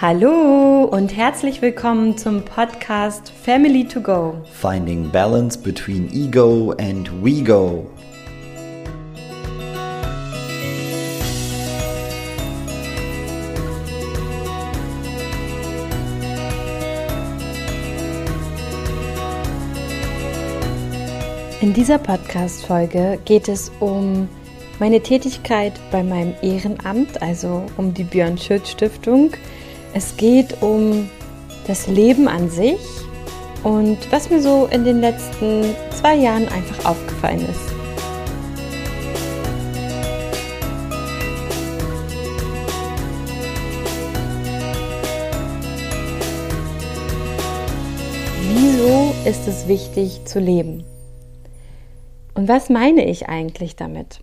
Hallo 0.00 0.84
und 0.84 1.16
herzlich 1.16 1.60
willkommen 1.60 2.16
zum 2.16 2.44
Podcast 2.44 3.32
Family 3.32 3.84
to 3.84 4.00
Go. 4.00 4.40
Finding 4.52 5.10
balance 5.10 5.58
between 5.58 6.08
ego 6.12 6.72
and 6.78 7.10
we 7.20 7.42
go. 7.42 7.84
In 21.60 21.72
dieser 21.74 21.98
Podcast-Folge 21.98 23.18
geht 23.24 23.48
es 23.48 23.72
um 23.80 24.28
meine 24.78 25.00
Tätigkeit 25.00 25.72
bei 25.90 26.04
meinem 26.04 26.34
Ehrenamt, 26.40 27.20
also 27.20 27.64
um 27.76 27.92
die 27.94 28.04
Björn 28.04 28.38
Schütz 28.38 28.70
Stiftung. 28.70 29.32
Es 29.94 30.16
geht 30.16 30.62
um 30.62 31.08
das 31.66 31.86
Leben 31.86 32.28
an 32.28 32.50
sich 32.50 32.78
und 33.62 33.98
was 34.12 34.30
mir 34.30 34.40
so 34.40 34.66
in 34.70 34.84
den 34.84 35.00
letzten 35.00 35.74
zwei 35.90 36.14
Jahren 36.16 36.46
einfach 36.48 36.84
aufgefallen 36.84 37.40
ist. 37.40 37.78
Wieso 48.54 49.14
ist 49.24 49.48
es 49.48 49.68
wichtig 49.68 50.24
zu 50.26 50.38
leben? 50.38 50.84
Und 52.34 52.46
was 52.46 52.68
meine 52.68 53.04
ich 53.06 53.28
eigentlich 53.28 53.74
damit? 53.74 54.20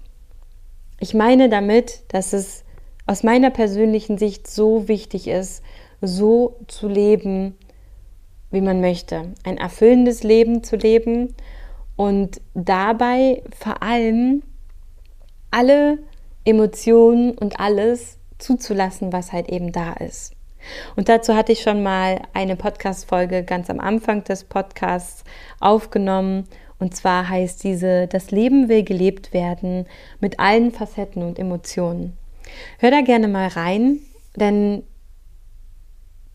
Ich 1.00 1.14
meine 1.14 1.50
damit, 1.50 2.04
dass 2.08 2.34
es 2.34 2.65
aus 3.06 3.24
meiner 3.24 3.50
persönlichen 3.50 4.18
Sicht 4.18 4.48
so 4.48 4.88
wichtig 4.88 5.28
ist, 5.28 5.64
so 6.02 6.58
zu 6.68 6.88
leben, 6.88 7.58
wie 8.52 8.62
man 8.62 8.82
möchte. 8.82 9.34
Ein 9.44 9.58
erfüllendes 9.58 10.24
Leben 10.24 10.64
zu 10.64 10.76
leben 10.76 11.36
und 11.96 12.42
dabei 12.54 13.44
vor 13.58 13.82
allem 13.84 14.44
alle 15.52 16.00
Emotionen 16.44 17.38
und 17.38 17.60
alles 17.60 18.18
zuzulassen, 18.38 19.14
was 19.14 19.32
halt 19.32 19.50
eben 19.50 19.72
da 19.72 19.94
ist. 19.94 20.34
Und 20.96 21.10
dazu 21.10 21.36
hatte 21.36 21.52
ich 21.52 21.62
schon 21.62 21.84
mal 21.84 22.22
eine 22.34 22.56
Podcast-Folge 22.56 23.44
ganz 23.44 23.70
am 23.70 23.80
Anfang 23.80 24.24
des 24.24 24.44
Podcasts 24.44 25.24
aufgenommen 25.60 26.48
und 26.80 26.96
zwar 26.96 27.30
heißt 27.30 27.64
diese, 27.64 28.08
das 28.08 28.32
Leben 28.32 28.68
will 28.68 28.84
gelebt 28.84 29.34
werden 29.34 29.86
mit 30.20 30.40
allen 30.40 30.72
Facetten 30.72 31.24
und 31.24 31.40
Emotionen. 31.40 32.18
Hör 32.80 32.92
da 32.92 33.02
gerne 33.02 33.28
mal 33.28 33.48
rein, 33.48 34.00
denn 34.36 34.84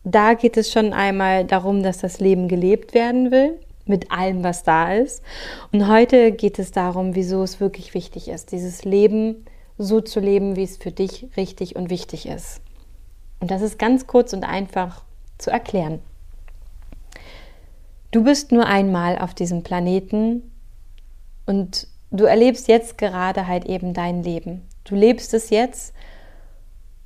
da 0.05 0.35
geht 0.35 0.57
es 0.57 0.73
schon 0.73 0.93
einmal 0.93 1.45
darum, 1.45 1.83
dass 1.83 1.99
das 1.99 2.21
Leben 2.21 2.49
gelebt 2.49 2.95
werden 2.95 3.31
will, 3.31 3.61
mit 3.85 4.11
allem, 4.11 4.43
was 4.43 4.63
da 4.63 4.95
ist. 4.95 5.23
Und 5.73 5.89
heute 5.89 6.33
geht 6.33 6.59
es 6.59 6.71
darum, 6.71 7.15
wieso 7.15 7.43
es 7.43 7.61
wirklich 7.61 7.95
wichtig 7.95 8.29
ist, 8.29 8.53
dieses 8.53 8.85
Leben 8.85 9.45
so 9.77 10.01
zu 10.01 10.21
leben, 10.21 10.57
wie 10.57 10.63
es 10.63 10.77
für 10.77 10.93
dich 10.93 11.29
richtig 11.37 11.77
und 11.77 11.91
wichtig 11.91 12.27
ist. 12.27 12.61
Und 13.41 13.51
das 13.51 13.63
ist 13.63 13.79
ganz 13.79 14.07
kurz 14.07 14.33
und 14.33 14.45
einfach 14.45 15.03
zu 15.39 15.51
erklären. 15.51 16.01
Du 18.11 18.25
bist 18.25 18.53
nur 18.53 18.67
einmal 18.67 19.19
auf 19.19 19.35
diesem 19.35 19.63
Planeten 19.63 20.51
und 21.47 21.87
du 22.11 22.25
erlebst 22.25 22.69
jetzt 22.69 22.99
gerade 22.99 23.47
halt 23.47 23.65
eben 23.67 23.95
dein 23.95 24.23
Leben. 24.23 24.63
Du 24.85 24.95
lebst 24.95 25.35
es 25.35 25.51
jetzt 25.51 25.95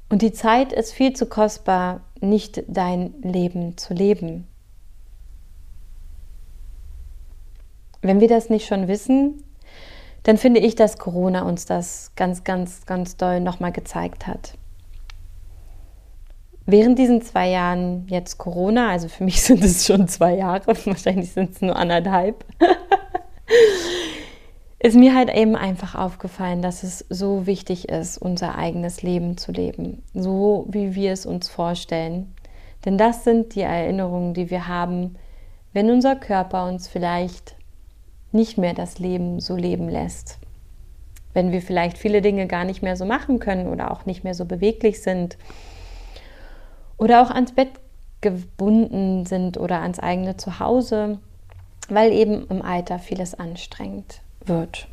und 0.08 0.22
die 0.22 0.32
Zeit 0.32 0.72
ist 0.72 0.92
viel 0.92 1.12
zu 1.12 1.26
kostbar, 1.26 2.00
nicht 2.20 2.62
dein 2.68 3.14
Leben 3.22 3.76
zu 3.76 3.94
leben. 3.94 4.46
Wenn 8.00 8.20
wir 8.20 8.28
das 8.28 8.50
nicht 8.50 8.66
schon 8.66 8.86
wissen, 8.86 9.42
dann 10.24 10.36
finde 10.36 10.60
ich, 10.60 10.74
dass 10.74 10.98
Corona 10.98 11.42
uns 11.42 11.66
das 11.66 12.12
ganz, 12.16 12.44
ganz, 12.44 12.86
ganz 12.86 13.16
doll 13.16 13.40
nochmal 13.40 13.72
gezeigt 13.72 14.26
hat. 14.26 14.56
Während 16.66 16.98
diesen 16.98 17.20
zwei 17.20 17.50
Jahren 17.50 18.06
jetzt 18.08 18.38
Corona, 18.38 18.88
also 18.88 19.08
für 19.08 19.24
mich 19.24 19.42
sind 19.42 19.62
es 19.62 19.86
schon 19.86 20.08
zwei 20.08 20.36
Jahre, 20.36 20.66
wahrscheinlich 20.84 21.32
sind 21.32 21.52
es 21.52 21.60
nur 21.60 21.76
anderthalb, 21.76 22.44
ist 24.84 24.96
mir 24.96 25.14
halt 25.14 25.34
eben 25.34 25.56
einfach 25.56 25.94
aufgefallen, 25.94 26.60
dass 26.60 26.82
es 26.82 27.06
so 27.08 27.46
wichtig 27.46 27.88
ist, 27.88 28.18
unser 28.18 28.58
eigenes 28.58 29.00
Leben 29.00 29.38
zu 29.38 29.50
leben, 29.50 30.02
so 30.12 30.66
wie 30.68 30.94
wir 30.94 31.12
es 31.12 31.24
uns 31.24 31.48
vorstellen. 31.48 32.34
Denn 32.84 32.98
das 32.98 33.24
sind 33.24 33.54
die 33.54 33.62
Erinnerungen, 33.62 34.34
die 34.34 34.50
wir 34.50 34.68
haben, 34.68 35.16
wenn 35.72 35.90
unser 35.90 36.16
Körper 36.16 36.68
uns 36.68 36.86
vielleicht 36.86 37.56
nicht 38.30 38.58
mehr 38.58 38.74
das 38.74 38.98
Leben 38.98 39.40
so 39.40 39.56
leben 39.56 39.88
lässt. 39.88 40.38
Wenn 41.32 41.50
wir 41.50 41.62
vielleicht 41.62 41.96
viele 41.96 42.20
Dinge 42.20 42.46
gar 42.46 42.64
nicht 42.64 42.82
mehr 42.82 42.96
so 42.96 43.06
machen 43.06 43.38
können 43.38 43.68
oder 43.68 43.90
auch 43.90 44.04
nicht 44.04 44.22
mehr 44.22 44.34
so 44.34 44.44
beweglich 44.44 45.00
sind 45.00 45.38
oder 46.98 47.22
auch 47.22 47.30
ans 47.30 47.52
Bett 47.52 47.70
gebunden 48.20 49.24
sind 49.24 49.56
oder 49.56 49.80
ans 49.80 49.98
eigene 49.98 50.36
Zuhause, 50.36 51.20
weil 51.88 52.12
eben 52.12 52.46
im 52.48 52.60
Alter 52.60 52.98
vieles 52.98 53.32
anstrengend 53.32 54.20
wird. 54.48 54.88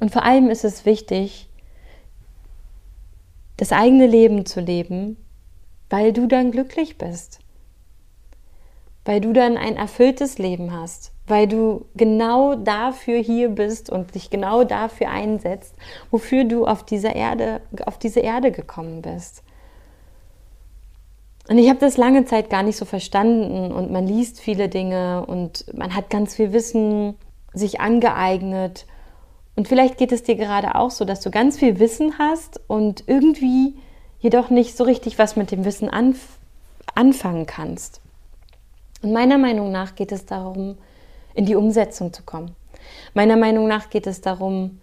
Und 0.00 0.10
vor 0.10 0.24
allem 0.24 0.50
ist 0.50 0.64
es 0.64 0.84
wichtig, 0.84 1.48
das 3.56 3.72
eigene 3.72 4.06
Leben 4.06 4.44
zu 4.44 4.60
leben, 4.60 5.16
weil 5.88 6.12
du 6.12 6.26
dann 6.26 6.50
glücklich 6.50 6.98
bist, 6.98 7.40
weil 9.04 9.20
du 9.20 9.32
dann 9.32 9.56
ein 9.56 9.76
erfülltes 9.76 10.38
Leben 10.38 10.72
hast, 10.72 11.12
weil 11.26 11.46
du 11.46 11.86
genau 11.94 12.54
dafür 12.54 13.18
hier 13.18 13.48
bist 13.48 13.88
und 13.88 14.14
dich 14.14 14.28
genau 14.28 14.64
dafür 14.64 15.08
einsetzt, 15.08 15.74
wofür 16.10 16.44
du 16.44 16.66
auf 16.66 16.84
dieser 16.84 17.14
Erde, 17.14 17.62
auf 17.86 17.98
diese 17.98 18.20
Erde 18.20 18.52
gekommen 18.52 19.00
bist. 19.00 19.42
Und 21.48 21.58
ich 21.58 21.68
habe 21.68 21.78
das 21.78 21.96
lange 21.96 22.24
Zeit 22.24 22.50
gar 22.50 22.62
nicht 22.62 22.76
so 22.76 22.84
verstanden 22.84 23.70
und 23.72 23.92
man 23.92 24.06
liest 24.06 24.40
viele 24.40 24.68
Dinge 24.68 25.24
und 25.26 25.64
man 25.76 25.94
hat 25.94 26.10
ganz 26.10 26.34
viel 26.34 26.52
Wissen 26.52 27.14
sich 27.52 27.80
angeeignet. 27.80 28.86
Und 29.54 29.68
vielleicht 29.68 29.96
geht 29.96 30.12
es 30.12 30.22
dir 30.22 30.36
gerade 30.36 30.74
auch 30.74 30.90
so, 30.90 31.04
dass 31.04 31.20
du 31.20 31.30
ganz 31.30 31.58
viel 31.58 31.78
Wissen 31.78 32.18
hast 32.18 32.60
und 32.66 33.04
irgendwie 33.06 33.76
jedoch 34.18 34.50
nicht 34.50 34.76
so 34.76 34.84
richtig 34.84 35.18
was 35.18 35.36
mit 35.36 35.50
dem 35.50 35.64
Wissen 35.64 35.88
anf 35.88 36.38
anfangen 36.94 37.46
kannst. 37.46 38.00
Und 39.02 39.12
meiner 39.12 39.38
Meinung 39.38 39.70
nach 39.70 39.94
geht 39.94 40.12
es 40.12 40.26
darum, 40.26 40.76
in 41.34 41.44
die 41.44 41.54
Umsetzung 41.54 42.12
zu 42.12 42.22
kommen. 42.22 42.56
Meiner 43.14 43.36
Meinung 43.36 43.68
nach 43.68 43.90
geht 43.90 44.06
es 44.06 44.20
darum, 44.20 44.80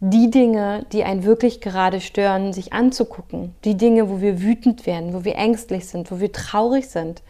die 0.00 0.30
Dinge, 0.30 0.84
die 0.92 1.04
einen 1.04 1.24
wirklich 1.24 1.60
gerade 1.60 2.00
stören, 2.00 2.52
sich 2.52 2.72
anzugucken. 2.72 3.54
Die 3.64 3.76
Dinge, 3.76 4.10
wo 4.10 4.20
wir 4.20 4.42
wütend 4.42 4.86
werden, 4.86 5.14
wo 5.14 5.24
wir 5.24 5.36
ängstlich 5.36 5.86
sind, 5.86 6.10
wo 6.10 6.20
wir 6.20 6.32
traurig 6.32 6.88
sind, 6.88 7.22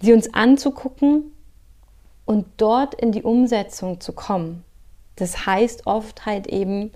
sie 0.00 0.12
uns 0.12 0.34
anzugucken 0.34 1.32
und 2.24 2.46
dort 2.56 2.94
in 2.94 3.12
die 3.12 3.22
Umsetzung 3.22 4.00
zu 4.00 4.12
kommen. 4.12 4.64
Das 5.16 5.46
heißt 5.46 5.86
oft 5.86 6.26
halt 6.26 6.48
eben, 6.48 6.92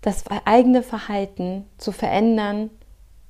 das 0.00 0.24
eigene 0.44 0.82
Verhalten 0.82 1.64
zu 1.78 1.92
verändern, 1.92 2.70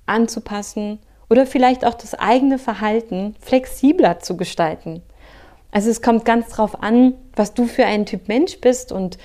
anzupassen 0.07 0.99
oder 1.29 1.47
vielleicht 1.47 1.85
auch 1.85 1.95
das 1.95 2.15
eigene 2.15 2.59
Verhalten 2.59 3.37
flexibler 3.41 4.21
zu 4.21 4.39
gestalten. 4.39 5.03
Also 5.71 5.91
es 5.91 6.03
kommt 6.03 6.25
ganz 6.25 6.49
drauf 6.49 6.83
an, 6.83 7.15
was 7.35 7.55
du 7.55 7.67
für 7.67 7.87
ein 7.87 8.07
Typ 8.07 8.29
Mensch 8.29 8.61
bist 8.61 8.91
und 8.91 9.19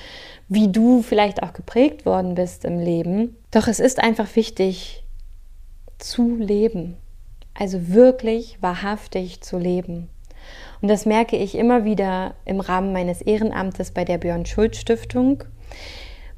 wie 0.50 0.72
du 0.72 1.02
vielleicht 1.02 1.44
auch 1.44 1.54
geprägt 1.54 2.06
worden 2.06 2.36
bist 2.36 2.66
im 2.66 2.80
Leben. 2.80 3.36
Doch 3.52 3.68
es 3.68 3.80
ist 3.80 4.00
einfach 4.00 4.36
wichtig 4.36 5.04
zu 5.98 6.36
leben. 6.38 6.96
Also 7.54 7.90
wirklich 7.90 8.62
wahrhaftig 8.62 9.42
zu 9.42 9.58
leben. 9.58 10.10
Und 10.82 10.90
das 10.90 11.06
merke 11.06 11.36
ich 11.36 11.56
immer 11.56 11.86
wieder 11.86 12.36
im 12.46 12.60
Rahmen 12.60 12.94
meines 12.94 13.22
Ehrenamtes 13.22 13.92
bei 13.92 14.06
der 14.06 14.20
Björn 14.20 14.46
Schulz 14.46 14.78
Stiftung, 14.78 15.44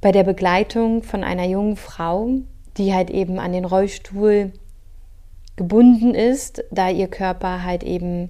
bei 0.01 0.11
der 0.11 0.23
Begleitung 0.23 1.03
von 1.03 1.23
einer 1.23 1.45
jungen 1.45 1.75
Frau, 1.75 2.29
die 2.77 2.93
halt 2.93 3.09
eben 3.09 3.37
an 3.37 3.51
den 3.51 3.65
Rollstuhl 3.65 4.53
gebunden 5.57 6.15
ist, 6.15 6.63
da 6.71 6.89
ihr 6.89 7.09
Körper 7.09 7.63
halt 7.63 7.83
eben 7.83 8.29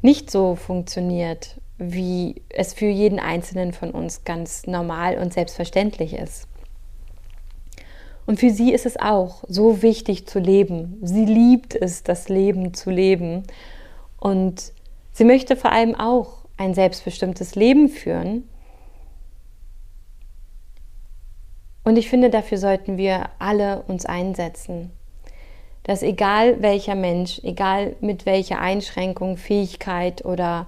nicht 0.00 0.30
so 0.30 0.54
funktioniert, 0.54 1.60
wie 1.78 2.42
es 2.48 2.72
für 2.72 2.86
jeden 2.86 3.18
Einzelnen 3.18 3.72
von 3.72 3.90
uns 3.90 4.24
ganz 4.24 4.66
normal 4.66 5.18
und 5.18 5.32
selbstverständlich 5.32 6.14
ist. 6.14 6.48
Und 8.26 8.40
für 8.40 8.50
sie 8.50 8.72
ist 8.72 8.86
es 8.86 8.98
auch 8.98 9.44
so 9.46 9.82
wichtig 9.82 10.26
zu 10.26 10.40
leben. 10.40 10.98
Sie 11.02 11.24
liebt 11.24 11.74
es, 11.74 12.02
das 12.02 12.28
Leben 12.28 12.74
zu 12.74 12.90
leben. 12.90 13.44
Und 14.18 14.72
sie 15.12 15.24
möchte 15.24 15.54
vor 15.54 15.70
allem 15.70 15.94
auch 15.94 16.46
ein 16.56 16.74
selbstbestimmtes 16.74 17.54
Leben 17.54 17.88
führen. 17.88 18.48
Und 21.84 21.96
ich 21.96 22.08
finde, 22.08 22.30
dafür 22.30 22.58
sollten 22.58 22.96
wir 22.96 23.28
alle 23.38 23.82
uns 23.82 24.06
einsetzen. 24.06 24.90
Dass 25.84 26.02
egal 26.02 26.60
welcher 26.62 26.96
Mensch, 26.96 27.40
egal 27.44 27.94
mit 28.00 28.26
welcher 28.26 28.60
Einschränkung, 28.60 29.36
Fähigkeit 29.36 30.24
oder 30.24 30.66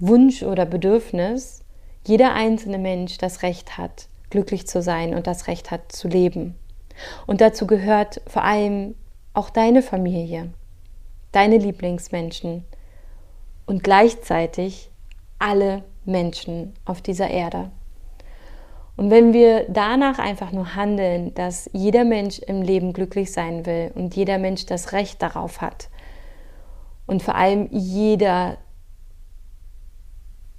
Wunsch 0.00 0.42
oder 0.42 0.66
Bedürfnis, 0.66 1.62
jeder 2.06 2.32
einzelne 2.32 2.78
Mensch 2.78 3.18
das 3.18 3.42
Recht 3.42 3.76
hat, 3.76 4.08
glücklich 4.30 4.66
zu 4.66 4.80
sein 4.82 5.14
und 5.14 5.26
das 5.26 5.46
Recht 5.46 5.70
hat 5.70 5.92
zu 5.92 6.08
leben. 6.08 6.54
Und 7.26 7.40
dazu 7.40 7.66
gehört 7.66 8.20
vor 8.26 8.44
allem 8.44 8.94
auch 9.34 9.50
deine 9.50 9.82
Familie, 9.82 10.50
deine 11.32 11.58
Lieblingsmenschen 11.58 12.64
und 13.66 13.84
gleichzeitig 13.84 14.90
alle 15.38 15.84
Menschen 16.04 16.74
auf 16.84 17.02
dieser 17.02 17.28
Erde. 17.28 17.70
Und 18.96 19.10
wenn 19.10 19.32
wir 19.32 19.66
danach 19.68 20.18
einfach 20.18 20.52
nur 20.52 20.74
handeln, 20.74 21.32
dass 21.34 21.70
jeder 21.72 22.04
Mensch 22.04 22.38
im 22.38 22.62
Leben 22.62 22.92
glücklich 22.92 23.32
sein 23.32 23.64
will 23.64 23.92
und 23.94 24.16
jeder 24.16 24.38
Mensch 24.38 24.66
das 24.66 24.92
Recht 24.92 25.22
darauf 25.22 25.60
hat 25.60 25.88
und 27.06 27.22
vor 27.22 27.34
allem 27.34 27.68
jeder 27.70 28.58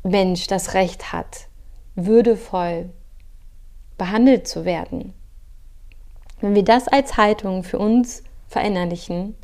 Mensch 0.03 0.47
das 0.47 0.73
Recht 0.73 1.13
hat, 1.13 1.47
würdevoll 1.95 2.89
behandelt 3.97 4.47
zu 4.47 4.65
werden. 4.65 5.13
Wenn 6.39 6.55
wir 6.55 6.63
das 6.63 6.87
als 6.87 7.17
Haltung 7.17 7.63
für 7.63 7.77
uns 7.77 8.23
verinnerlichen, 8.47 9.35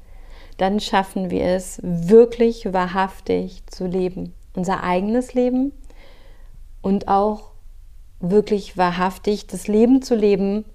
dann 0.57 0.79
schaffen 0.79 1.29
wir 1.29 1.43
es 1.45 1.79
wirklich 1.83 2.73
wahrhaftig 2.73 3.61
zu 3.67 3.85
leben. 3.85 4.33
Unser 4.55 4.83
eigenes 4.83 5.35
Leben 5.35 5.71
und 6.81 7.07
auch 7.07 7.51
wirklich 8.19 8.77
wahrhaftig 8.77 9.45
das 9.45 9.67
Leben 9.67 10.01
zu 10.01 10.15
leben, 10.15 10.65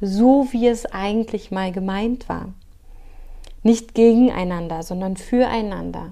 so 0.00 0.46
wie 0.52 0.68
es 0.68 0.86
eigentlich 0.86 1.50
mal 1.50 1.72
gemeint 1.72 2.28
war. 2.28 2.54
Nicht 3.64 3.94
gegeneinander, 3.94 4.84
sondern 4.84 5.16
füreinander, 5.16 6.10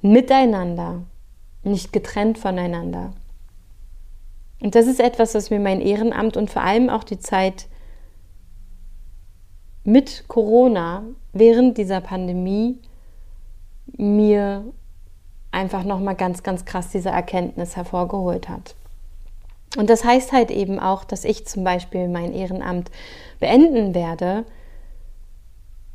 miteinander, 0.00 1.02
nicht 1.64 1.92
getrennt 1.92 2.38
voneinander. 2.38 3.12
Und 4.60 4.74
das 4.74 4.86
ist 4.86 5.00
etwas, 5.00 5.34
was 5.34 5.50
mir 5.50 5.60
mein 5.60 5.80
Ehrenamt 5.80 6.36
und 6.36 6.50
vor 6.50 6.62
allem 6.62 6.88
auch 6.88 7.04
die 7.04 7.18
Zeit 7.18 7.66
mit 9.84 10.24
Corona 10.28 11.02
während 11.32 11.76
dieser 11.76 12.00
Pandemie 12.00 12.78
mir 13.96 14.64
einfach 15.52 15.84
noch 15.84 16.00
mal 16.00 16.14
ganz 16.14 16.42
ganz 16.42 16.64
krass 16.64 16.88
diese 16.90 17.10
Erkenntnis 17.10 17.76
hervorgeholt 17.76 18.48
hat. 18.48 18.74
Und 19.76 19.90
das 19.90 20.04
heißt 20.04 20.32
halt 20.32 20.50
eben 20.50 20.78
auch, 20.78 21.04
dass 21.04 21.24
ich 21.24 21.46
zum 21.46 21.64
Beispiel 21.64 22.08
mein 22.08 22.32
Ehrenamt 22.32 22.90
beenden 23.40 23.94
werde, 23.94 24.44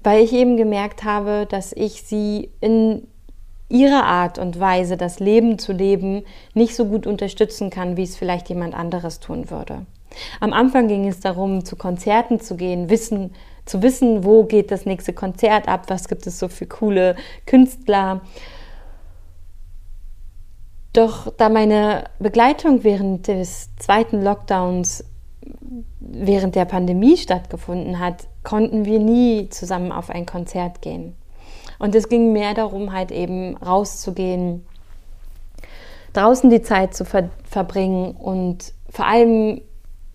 weil 0.04 0.22
ich 0.24 0.34
eben 0.34 0.58
gemerkt 0.58 1.04
habe, 1.04 1.48
dass 1.50 1.74
ich 1.74 2.04
sie 2.04 2.52
in 2.62 3.08
ihrer 3.70 4.04
Art 4.04 4.38
und 4.38 4.60
Weise, 4.60 4.98
das 4.98 5.20
Leben 5.20 5.60
zu 5.60 5.72
leben, 5.72 6.24
nicht 6.54 6.76
so 6.76 6.86
gut 6.86 7.08
unterstützen 7.08 7.70
kann, 7.70 7.98
wie 7.98 8.04
es 8.04 8.18
vielleicht 8.18 8.50
jemand 8.50 8.74
anderes 8.74 9.20
tun 9.20 9.50
würde. 9.50 9.86
Am 10.40 10.54
Anfang 10.54 10.88
ging 10.88 11.08
es 11.08 11.20
darum, 11.20 11.64
zu 11.64 11.76
Konzerten 11.76 12.40
zu 12.40 12.56
gehen, 12.56 12.90
wissen, 12.90 13.34
zu 13.66 13.84
wissen, 13.84 14.24
wo 14.24 14.44
geht 14.44 14.72
das 14.72 14.86
nächste 14.86 15.14
Konzert 15.14 15.68
ab, 15.68 15.86
was 15.88 16.08
gibt 16.08 16.26
es 16.26 16.40
so 16.40 16.48
für 16.48 16.66
coole 16.66 17.16
Künstler 17.46 18.22
doch 20.94 21.32
da 21.36 21.50
meine 21.50 22.06
Begleitung 22.20 22.84
während 22.84 23.28
des 23.28 23.76
zweiten 23.78 24.22
Lockdowns, 24.22 25.06
während 26.00 26.56
der 26.56 26.66
Pandemie 26.66 27.18
stattgefunden 27.18 28.00
hat, 28.00 28.28
konnten 28.44 28.86
wir 28.86 29.00
nie 29.00 29.50
zusammen 29.50 29.92
auf 29.92 30.10
ein 30.10 30.26
Konzert 30.26 30.82
gehen. 30.82 31.16
Und 31.80 31.96
es 31.96 32.10
ging 32.10 32.34
mehr 32.34 32.54
darum, 32.54 32.94
halt 32.94 33.12
eben 33.12 33.58
rauszugehen, 33.58 34.66
draußen 36.14 36.50
die 36.50 36.62
Zeit 36.62 36.94
zu 36.94 37.06
ver 37.06 37.30
verbringen 37.50 38.12
und 38.12 38.74
vor 38.90 39.06
allem, 39.06 39.62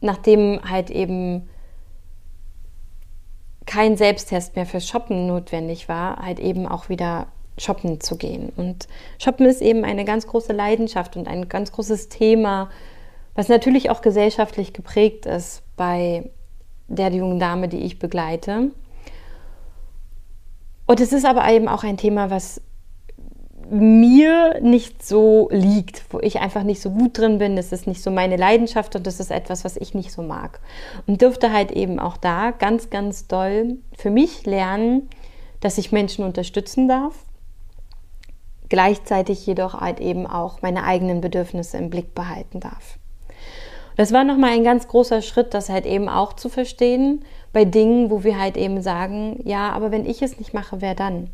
nachdem 0.00 0.60
halt 0.68 0.90
eben 0.90 1.48
kein 3.66 3.96
Selbsttest 3.96 4.56
mehr 4.56 4.66
für 4.66 4.80
Shoppen 4.80 5.26
notwendig 5.26 5.88
war, 5.88 6.18
halt 6.18 6.38
eben 6.38 6.68
auch 6.68 6.88
wieder 6.88 7.26
shoppen 7.56 8.00
zu 8.00 8.16
gehen. 8.16 8.52
Und 8.56 8.88
shoppen 9.18 9.46
ist 9.46 9.62
eben 9.62 9.84
eine 9.84 10.04
ganz 10.04 10.26
große 10.26 10.52
Leidenschaft 10.52 11.16
und 11.16 11.28
ein 11.28 11.48
ganz 11.48 11.72
großes 11.72 12.08
Thema, 12.08 12.70
was 13.34 13.48
natürlich 13.48 13.90
auch 13.90 14.02
gesellschaftlich 14.02 14.72
geprägt 14.72 15.26
ist 15.26 15.62
bei 15.76 16.30
der 16.88 17.10
jungen 17.10 17.40
Dame, 17.40 17.68
die 17.68 17.80
ich 17.80 17.98
begleite. 17.98 18.70
Und 20.86 21.00
es 21.00 21.12
ist 21.12 21.24
aber 21.24 21.48
eben 21.50 21.68
auch 21.68 21.82
ein 21.82 21.96
Thema, 21.96 22.30
was 22.30 22.60
mir 23.70 24.60
nicht 24.60 25.04
so 25.04 25.48
liegt, 25.50 26.04
wo 26.10 26.20
ich 26.20 26.40
einfach 26.40 26.62
nicht 26.62 26.80
so 26.80 26.90
gut 26.90 27.18
drin 27.18 27.38
bin. 27.38 27.56
Das 27.56 27.72
ist 27.72 27.86
nicht 27.86 28.02
so 28.02 28.10
meine 28.10 28.36
Leidenschaft 28.36 28.94
und 28.96 29.06
das 29.06 29.20
ist 29.20 29.30
etwas, 29.30 29.64
was 29.64 29.76
ich 29.76 29.94
nicht 29.94 30.12
so 30.12 30.22
mag. 30.22 30.60
Und 31.06 31.22
dürfte 31.22 31.52
halt 31.52 31.72
eben 31.72 31.98
auch 31.98 32.16
da 32.16 32.50
ganz, 32.50 32.90
ganz 32.90 33.26
doll 33.26 33.78
für 33.96 34.10
mich 34.10 34.44
lernen, 34.46 35.08
dass 35.60 35.78
ich 35.78 35.92
Menschen 35.92 36.24
unterstützen 36.24 36.88
darf, 36.88 37.14
gleichzeitig 38.68 39.46
jedoch 39.46 39.74
halt 39.80 40.00
eben 40.00 40.26
auch 40.26 40.60
meine 40.62 40.84
eigenen 40.84 41.20
Bedürfnisse 41.20 41.78
im 41.78 41.90
Blick 41.90 42.14
behalten 42.14 42.60
darf. 42.60 42.98
Das 43.96 44.12
war 44.12 44.24
nochmal 44.24 44.50
ein 44.50 44.64
ganz 44.64 44.88
großer 44.88 45.22
Schritt, 45.22 45.54
das 45.54 45.68
halt 45.68 45.86
eben 45.86 46.08
auch 46.08 46.32
zu 46.32 46.48
verstehen 46.48 47.24
bei 47.52 47.64
Dingen, 47.64 48.10
wo 48.10 48.24
wir 48.24 48.38
halt 48.38 48.56
eben 48.56 48.82
sagen, 48.82 49.40
ja, 49.44 49.70
aber 49.70 49.92
wenn 49.92 50.06
ich 50.06 50.22
es 50.22 50.38
nicht 50.38 50.52
mache, 50.52 50.80
wer 50.80 50.94
dann? 50.94 51.30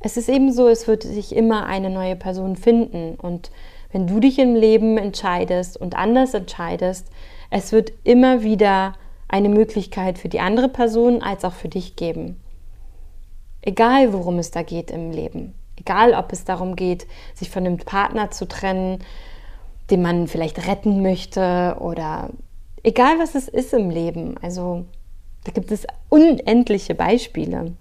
Es 0.00 0.16
ist 0.16 0.28
eben 0.28 0.52
so, 0.52 0.68
es 0.68 0.86
wird 0.86 1.02
sich 1.02 1.34
immer 1.34 1.66
eine 1.66 1.90
neue 1.90 2.14
Person 2.14 2.56
finden 2.56 3.14
und 3.16 3.50
wenn 3.90 4.06
du 4.06 4.20
dich 4.20 4.38
im 4.38 4.54
Leben 4.54 4.98
entscheidest 4.98 5.76
und 5.76 5.96
anders 5.96 6.34
entscheidest, 6.34 7.08
es 7.50 7.72
wird 7.72 7.92
immer 8.04 8.42
wieder 8.42 8.94
eine 9.28 9.48
Möglichkeit 9.48 10.18
für 10.18 10.28
die 10.28 10.40
andere 10.40 10.68
Person 10.68 11.22
als 11.22 11.44
auch 11.44 11.54
für 11.54 11.68
dich 11.68 11.96
geben. 11.96 12.40
Egal, 13.62 14.12
worum 14.12 14.38
es 14.38 14.50
da 14.50 14.62
geht 14.62 14.90
im 14.90 15.10
Leben. 15.10 15.54
Egal, 15.78 16.14
ob 16.14 16.32
es 16.32 16.44
darum 16.44 16.76
geht, 16.76 17.06
sich 17.34 17.50
von 17.50 17.64
einem 17.64 17.78
Partner 17.78 18.30
zu 18.30 18.46
trennen, 18.46 18.98
den 19.90 20.02
man 20.02 20.28
vielleicht 20.28 20.66
retten 20.66 21.02
möchte 21.02 21.76
oder 21.80 22.30
egal, 22.82 23.18
was 23.18 23.34
es 23.34 23.48
ist 23.48 23.72
im 23.72 23.90
Leben. 23.90 24.36
Also 24.40 24.84
da 25.44 25.52
gibt 25.52 25.70
es 25.70 25.86
unendliche 26.08 26.94
Beispiele. 26.94 27.72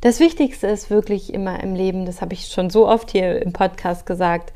Das 0.00 0.20
Wichtigste 0.20 0.66
ist 0.66 0.90
wirklich 0.90 1.32
immer 1.32 1.62
im 1.62 1.74
Leben, 1.74 2.04
das 2.04 2.20
habe 2.20 2.34
ich 2.34 2.48
schon 2.48 2.68
so 2.68 2.86
oft 2.86 3.10
hier 3.10 3.40
im 3.40 3.52
Podcast 3.52 4.04
gesagt, 4.04 4.52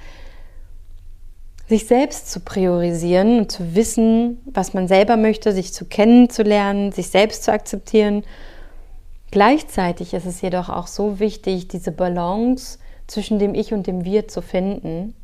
sich 1.69 1.87
selbst 1.87 2.31
zu 2.31 2.41
priorisieren 2.41 3.41
und 3.41 3.53
zu 3.53 3.75
wissen, 3.75 4.41
was 4.45 4.75
man 4.75 4.89
selber 4.89 5.17
möchte, 5.17 5.53
sich 5.53 5.73
zu 5.73 5.85
kennenzulernen, 5.85 6.93
sich 6.93 7.09
selbst 7.09 7.45
zu 7.45 7.53
akzeptieren 7.53 8.25
Gleichzeitig 9.31 10.15
ist 10.15 10.25
es 10.25 10.41
jedoch 10.41 10.69
auch 10.69 10.87
so 10.87 11.21
wichtig, 11.21 11.69
diese 11.69 11.93
Balance 11.93 12.79
zwischen 13.07 13.39
dem 13.39 13.55
Ich 13.55 13.75
und 13.75 13.87
dem 13.87 14.05
Wir 14.05 14.29
zu 14.29 14.41
finden 14.41 15.15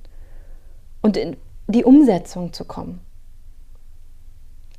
und 1.04 1.18
in 1.18 1.36
die 1.66 1.84
Umsetzung 1.84 2.54
zu 2.54 2.64
kommen. 2.64 2.98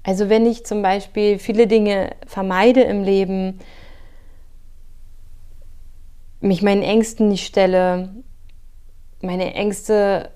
Also 0.01 0.27
wenn 0.27 0.47
ich 0.47 0.65
zum 0.65 0.81
Beispiel 0.81 1.37
viele 1.37 1.67
Dinge 1.67 2.15
vermeide 2.25 2.81
im 2.81 3.03
Leben, 3.03 3.59
mich 6.41 6.63
meinen 6.63 6.81
Ängsten 6.81 7.27
nicht 7.27 7.45
stelle, 7.45 8.09
meine 9.21 9.53
Ängste 9.53 10.31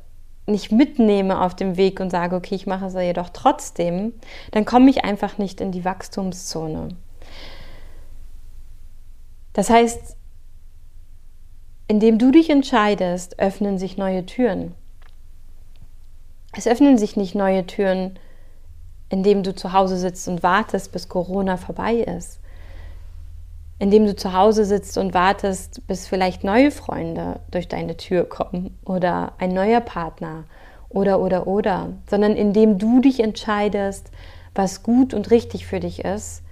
nicht 0.46 0.72
mitnehme 0.72 1.42
auf 1.42 1.56
dem 1.56 1.76
Weg 1.76 2.00
und 2.00 2.12
sage, 2.12 2.36
okay, 2.36 2.54
ich 2.54 2.68
mache 2.68 2.86
es 2.86 2.94
jedoch 2.94 3.30
trotzdem, 3.30 4.14
dann 4.52 4.66
komme 4.66 4.92
ich 4.92 5.04
einfach 5.04 5.40
nicht 5.40 5.60
in 5.60 5.72
die 5.72 5.86
Wachstumszone. 5.86 6.90
Das 9.54 9.72
heißt, 9.72 10.18
indem 11.88 12.20
du 12.20 12.30
dich 12.30 12.52
entscheidest, 12.52 13.40
öffnen 13.40 13.80
sich 13.80 13.98
neue 13.98 14.28
Türen. 14.28 14.76
Es 16.56 16.68
öffnen 16.68 16.98
sich 16.98 17.16
nicht 17.16 17.36
neue 17.36 17.66
Türen, 17.66 18.18
indem 19.10 19.44
du 19.44 19.56
zu 19.56 19.74
Hause 19.74 19.98
sitzt 19.98 20.28
und 20.28 20.44
wartest, 20.44 20.92
bis 20.92 21.10
Corona 21.10 21.58
vorbei 21.58 21.96
ist. 21.96 22.40
Indem 23.80 24.06
du 24.06 24.16
zu 24.16 24.34
Hause 24.34 24.66
sitzt 24.66 24.98
und 24.98 25.14
wartest, 25.14 25.88
bis 25.88 26.08
vielleicht 26.08 26.44
neue 26.44 26.72
Freunde 26.72 27.40
durch 27.50 27.68
deine 27.68 27.98
Tür 27.98 28.28
kommen 28.28 28.78
oder 28.86 29.34
ein 29.38 29.54
neuer 29.54 29.80
Partner 29.80 30.44
oder 30.90 31.22
oder 31.22 31.48
oder, 31.48 31.94
sondern 32.10 32.36
indem 32.36 32.78
du 32.78 33.00
dich 33.00 33.22
entscheidest, 33.22 34.12
was 34.54 34.84
gut 34.84 35.14
und 35.14 35.32
richtig 35.32 35.66
für 35.66 35.80
dich 35.80 36.04
ist 36.04 36.44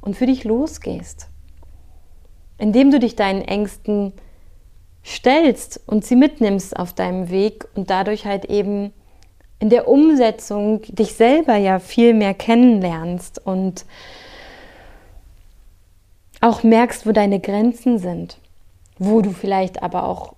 und 0.00 0.16
für 0.16 0.26
dich 0.26 0.44
losgehst 0.44 1.28
indem 2.58 2.90
du 2.90 2.98
dich 2.98 3.16
deinen 3.16 3.42
Ängsten 3.42 4.12
stellst 5.04 5.80
und 5.86 6.04
sie 6.04 6.16
mitnimmst 6.16 6.76
auf 6.76 6.92
deinem 6.92 7.30
Weg 7.30 7.66
und 7.74 7.90
dadurch 7.90 8.26
halt 8.26 8.46
eben 8.46 8.92
in 9.58 9.70
der 9.70 9.88
Umsetzung 9.88 10.82
dich 10.82 11.14
selber 11.14 11.56
ja 11.56 11.78
viel 11.78 12.14
mehr 12.14 12.34
kennenlernst 12.34 13.44
und 13.44 13.86
auch 16.40 16.62
merkst, 16.62 17.06
wo 17.06 17.12
deine 17.12 17.40
Grenzen 17.40 17.98
sind, 17.98 18.38
wo 18.98 19.22
du 19.22 19.30
vielleicht 19.30 19.82
aber 19.82 20.06
auch 20.06 20.34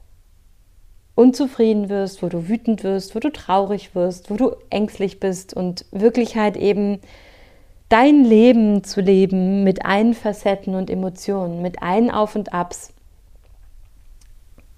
unzufrieden 1.14 1.88
wirst, 1.88 2.22
wo 2.22 2.28
du 2.28 2.48
wütend 2.48 2.84
wirst, 2.84 3.16
wo 3.16 3.18
du 3.18 3.32
traurig 3.32 3.96
wirst, 3.96 4.30
wo 4.30 4.36
du 4.36 4.54
ängstlich 4.70 5.18
bist 5.18 5.52
und 5.52 5.84
wirklich 5.90 6.36
halt 6.36 6.56
eben 6.56 7.00
dein 7.88 8.24
Leben 8.24 8.84
zu 8.84 9.00
leben 9.00 9.64
mit 9.64 9.84
allen 9.84 10.14
Facetten 10.14 10.76
und 10.76 10.90
Emotionen, 10.90 11.60
mit 11.60 11.82
allen 11.82 12.12
Auf 12.12 12.36
und 12.36 12.52
Abs 12.52 12.92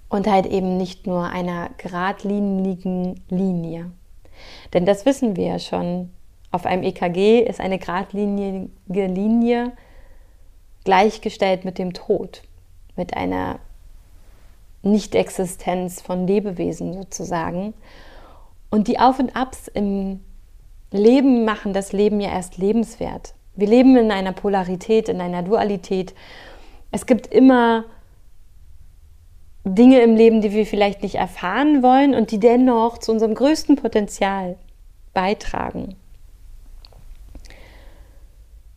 und 0.09 0.27
halt 0.27 0.47
eben 0.47 0.77
nicht 0.77 1.05
nur 1.05 1.29
einer 1.29 1.69
geradlinigen 1.77 3.21
Linie. 3.29 3.91
Denn 4.73 4.85
das 4.85 5.05
wissen 5.05 5.35
wir 5.35 5.45
ja 5.45 5.59
schon. 5.59 6.11
Auf 6.51 6.65
einem 6.65 6.83
EKG 6.83 7.41
ist 7.41 7.61
eine 7.61 7.79
geradlinige 7.79 8.69
Linie 9.07 9.71
gleichgestellt 10.83 11.63
mit 11.63 11.77
dem 11.77 11.93
Tod, 11.93 12.41
mit 12.95 13.15
einer 13.15 13.59
Nichtexistenz 14.83 16.01
von 16.01 16.27
Lebewesen 16.27 16.93
sozusagen. 16.93 17.73
Und 18.69 18.87
die 18.87 18.99
Auf 18.99 19.19
und 19.19 19.35
Abs 19.35 19.67
im 19.67 20.21
Leben 20.91 21.45
machen 21.45 21.73
das 21.73 21.93
Leben 21.93 22.19
ja 22.19 22.31
erst 22.31 22.57
lebenswert. 22.57 23.33
Wir 23.55 23.67
leben 23.67 23.95
in 23.95 24.11
einer 24.11 24.31
Polarität, 24.33 25.09
in 25.09 25.21
einer 25.21 25.43
Dualität. 25.43 26.13
Es 26.91 27.05
gibt 27.05 27.27
immer 27.27 27.85
Dinge 29.63 30.01
im 30.01 30.15
Leben, 30.15 30.41
die 30.41 30.51
wir 30.51 30.65
vielleicht 30.65 31.03
nicht 31.03 31.15
erfahren 31.15 31.83
wollen 31.83 32.15
und 32.15 32.31
die 32.31 32.39
dennoch 32.39 32.97
zu 32.97 33.11
unserem 33.11 33.35
größten 33.35 33.75
Potenzial 33.75 34.57
beitragen. 35.13 35.95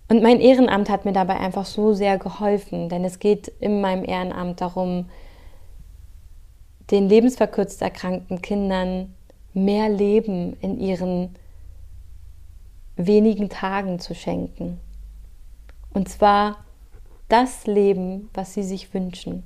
Und 0.08 0.22
mein 0.22 0.40
Ehrenamt 0.40 0.90
hat 0.90 1.06
mir 1.06 1.12
dabei 1.12 1.40
einfach 1.40 1.64
so 1.64 1.94
sehr 1.94 2.18
geholfen, 2.18 2.88
denn 2.88 3.04
es 3.04 3.18
geht 3.18 3.48
in 3.60 3.80
meinem 3.80 4.04
Ehrenamt 4.04 4.60
darum, 4.60 5.08
den 6.90 7.08
lebensverkürzt 7.08 7.80
erkrankten 7.80 8.42
Kindern 8.42 9.14
mehr 9.54 9.88
Leben 9.88 10.56
in 10.60 10.78
ihren 10.78 11.34
wenigen 12.96 13.48
Tagen 13.48 13.98
zu 13.98 14.14
schenken. 14.14 14.78
Und 15.94 16.08
zwar 16.08 16.58
das 17.28 17.66
Leben, 17.66 18.28
was 18.34 18.52
sie 18.52 18.62
sich 18.62 18.92
wünschen. 18.92 19.42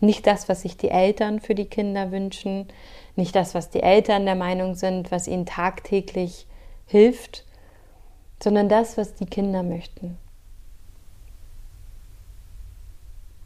Nicht 0.00 0.26
das, 0.26 0.48
was 0.48 0.62
sich 0.62 0.76
die 0.76 0.90
Eltern 0.90 1.40
für 1.40 1.54
die 1.54 1.64
Kinder 1.64 2.12
wünschen, 2.12 2.68
nicht 3.16 3.34
das, 3.34 3.54
was 3.54 3.70
die 3.70 3.82
Eltern 3.82 4.26
der 4.26 4.34
Meinung 4.34 4.74
sind, 4.74 5.10
was 5.10 5.26
ihnen 5.26 5.46
tagtäglich 5.46 6.46
hilft, 6.86 7.44
sondern 8.42 8.68
das, 8.68 8.98
was 8.98 9.14
die 9.14 9.26
Kinder 9.26 9.62
möchten. 9.62 10.18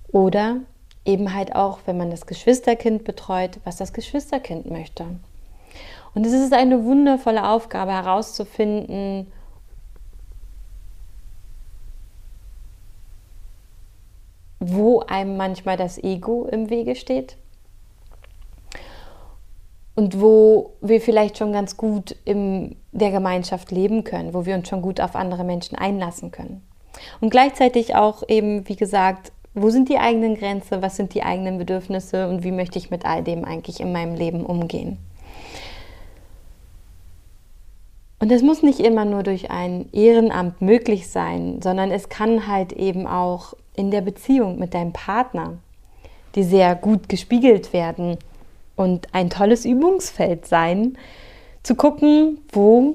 Oder 0.08 0.56
eben 1.04 1.32
halt 1.34 1.54
auch, 1.54 1.78
wenn 1.86 1.96
man 1.96 2.10
das 2.10 2.26
Geschwisterkind 2.26 3.04
betreut, 3.04 3.60
was 3.64 3.76
das 3.76 3.92
Geschwisterkind 3.92 4.68
möchte. 4.68 5.06
Und 6.14 6.26
es 6.26 6.32
ist 6.32 6.52
eine 6.52 6.84
wundervolle 6.84 7.48
Aufgabe 7.48 7.92
herauszufinden, 7.92 9.30
wo 14.60 15.00
einem 15.00 15.36
manchmal 15.36 15.76
das 15.76 15.98
Ego 15.98 16.46
im 16.46 16.70
Wege 16.70 16.94
steht 16.94 17.36
und 19.94 20.20
wo 20.20 20.74
wir 20.80 21.00
vielleicht 21.00 21.38
schon 21.38 21.52
ganz 21.52 21.76
gut 21.76 22.14
in 22.24 22.76
der 22.92 23.10
Gemeinschaft 23.10 23.70
leben 23.70 24.04
können, 24.04 24.34
wo 24.34 24.46
wir 24.46 24.54
uns 24.54 24.68
schon 24.68 24.82
gut 24.82 25.00
auf 25.00 25.16
andere 25.16 25.44
Menschen 25.44 25.76
einlassen 25.76 26.30
können. 26.30 26.62
Und 27.20 27.30
gleichzeitig 27.30 27.94
auch 27.94 28.22
eben, 28.28 28.68
wie 28.68 28.76
gesagt, 28.76 29.32
wo 29.54 29.70
sind 29.70 29.88
die 29.88 29.98
eigenen 29.98 30.36
Grenzen, 30.36 30.82
was 30.82 30.96
sind 30.96 31.14
die 31.14 31.22
eigenen 31.22 31.58
Bedürfnisse 31.58 32.28
und 32.28 32.44
wie 32.44 32.52
möchte 32.52 32.78
ich 32.78 32.90
mit 32.90 33.04
all 33.04 33.22
dem 33.22 33.44
eigentlich 33.44 33.80
in 33.80 33.92
meinem 33.92 34.14
Leben 34.14 34.44
umgehen. 34.44 34.98
Und 38.20 38.30
das 38.30 38.42
muss 38.42 38.62
nicht 38.62 38.80
immer 38.80 39.06
nur 39.06 39.22
durch 39.22 39.50
ein 39.50 39.88
Ehrenamt 39.92 40.60
möglich 40.60 41.08
sein, 41.08 41.60
sondern 41.62 41.90
es 41.90 42.10
kann 42.10 42.46
halt 42.46 42.72
eben 42.72 43.06
auch 43.06 43.54
in 43.74 43.90
der 43.90 44.02
Beziehung 44.02 44.58
mit 44.58 44.74
deinem 44.74 44.92
Partner, 44.92 45.54
die 46.34 46.44
sehr 46.44 46.74
gut 46.74 47.08
gespiegelt 47.08 47.72
werden 47.72 48.18
und 48.76 49.08
ein 49.12 49.30
tolles 49.30 49.64
Übungsfeld 49.64 50.46
sein, 50.46 50.98
zu 51.62 51.74
gucken, 51.74 52.38
wo 52.52 52.94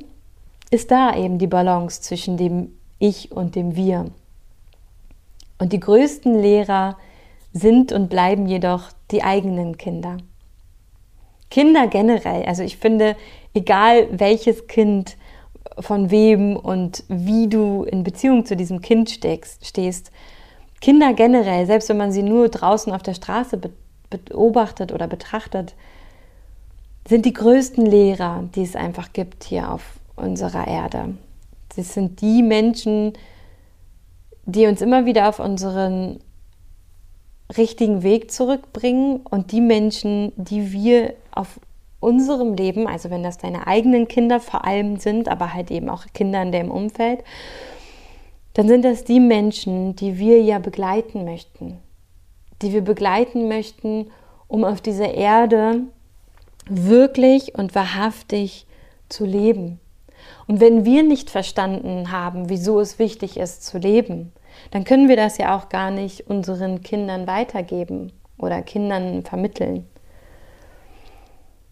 ist 0.69 0.91
da 0.91 1.15
eben 1.15 1.39
die 1.39 1.47
Balance 1.47 2.01
zwischen 2.01 2.37
dem 2.37 2.77
Ich 2.99 3.31
und 3.31 3.55
dem 3.55 3.75
Wir. 3.75 4.05
Und 5.57 5.73
die 5.73 5.79
größten 5.79 6.39
Lehrer 6.39 6.97
sind 7.51 7.91
und 7.91 8.09
bleiben 8.09 8.45
jedoch 8.45 8.89
die 9.09 9.23
eigenen 9.23 9.77
Kinder. 9.77 10.17
Kinder 11.49 11.87
generell, 11.87 12.43
also 12.45 12.63
ich 12.63 12.77
finde, 12.77 13.15
egal 13.55 14.07
welches 14.11 14.67
Kind 14.67 15.17
von 15.79 16.11
wem 16.11 16.55
und 16.55 17.03
wie 17.07 17.47
du 17.47 17.83
in 17.83 18.03
Beziehung 18.03 18.45
zu 18.45 18.55
diesem 18.55 18.81
Kind 18.81 19.09
stehst, 19.09 20.11
Kinder 20.81 21.13
generell, 21.13 21.65
selbst 21.65 21.89
wenn 21.89 21.97
man 21.97 22.11
sie 22.11 22.21
nur 22.21 22.49
draußen 22.49 22.93
auf 22.93 23.01
der 23.01 23.15
Straße 23.15 23.59
beobachtet 24.09 24.91
oder 24.91 25.07
betrachtet, 25.07 25.73
sind 27.07 27.25
die 27.25 27.33
größten 27.33 27.85
Lehrer, 27.85 28.43
die 28.55 28.63
es 28.63 28.75
einfach 28.75 29.13
gibt 29.13 29.45
hier 29.45 29.71
auf 29.71 29.99
unserer 30.15 30.67
Erde. 30.67 31.15
Sie 31.73 31.83
sind 31.83 32.21
die 32.21 32.43
Menschen, 32.43 33.13
die 34.45 34.67
uns 34.67 34.81
immer 34.81 35.05
wieder 35.05 35.27
auf 35.27 35.39
unseren 35.39 36.19
richtigen 37.57 38.03
Weg 38.03 38.31
zurückbringen 38.31 39.17
und 39.17 39.51
die 39.51 39.61
Menschen, 39.61 40.33
die 40.35 40.71
wir 40.71 41.13
auf 41.31 41.59
unserem 42.05 42.53
Leben, 42.53 42.87
also 42.87 43.09
wenn 43.09 43.23
das 43.23 43.37
deine 43.37 43.67
eigenen 43.67 44.07
Kinder 44.07 44.39
vor 44.39 44.63
allem 44.63 44.97
sind, 44.97 45.27
aber 45.27 45.53
halt 45.53 45.71
eben 45.71 45.89
auch 45.89 46.05
Kinder 46.13 46.41
in 46.41 46.51
dem 46.51 46.71
Umfeld, 46.71 47.23
dann 48.53 48.67
sind 48.67 48.85
das 48.85 49.03
die 49.03 49.19
Menschen, 49.19 49.95
die 49.95 50.17
wir 50.17 50.41
ja 50.41 50.59
begleiten 50.59 51.25
möchten, 51.25 51.79
die 52.61 52.71
wir 52.71 52.81
begleiten 52.81 53.47
möchten, 53.47 54.11
um 54.47 54.63
auf 54.63 54.79
dieser 54.79 55.13
Erde 55.13 55.81
wirklich 56.67 57.55
und 57.55 57.75
wahrhaftig 57.75 58.65
zu 59.09 59.25
leben. 59.25 59.79
Und 60.47 60.59
wenn 60.59 60.85
wir 60.85 61.03
nicht 61.03 61.29
verstanden 61.29 62.11
haben, 62.11 62.49
wieso 62.49 62.79
es 62.79 62.99
wichtig 62.99 63.37
ist 63.37 63.65
zu 63.65 63.77
leben, 63.77 64.31
dann 64.71 64.83
können 64.83 65.09
wir 65.09 65.15
das 65.15 65.37
ja 65.37 65.57
auch 65.57 65.69
gar 65.69 65.91
nicht 65.91 66.29
unseren 66.29 66.81
Kindern 66.81 67.27
weitergeben 67.27 68.13
oder 68.37 68.61
Kindern 68.61 69.23
vermitteln. 69.23 69.85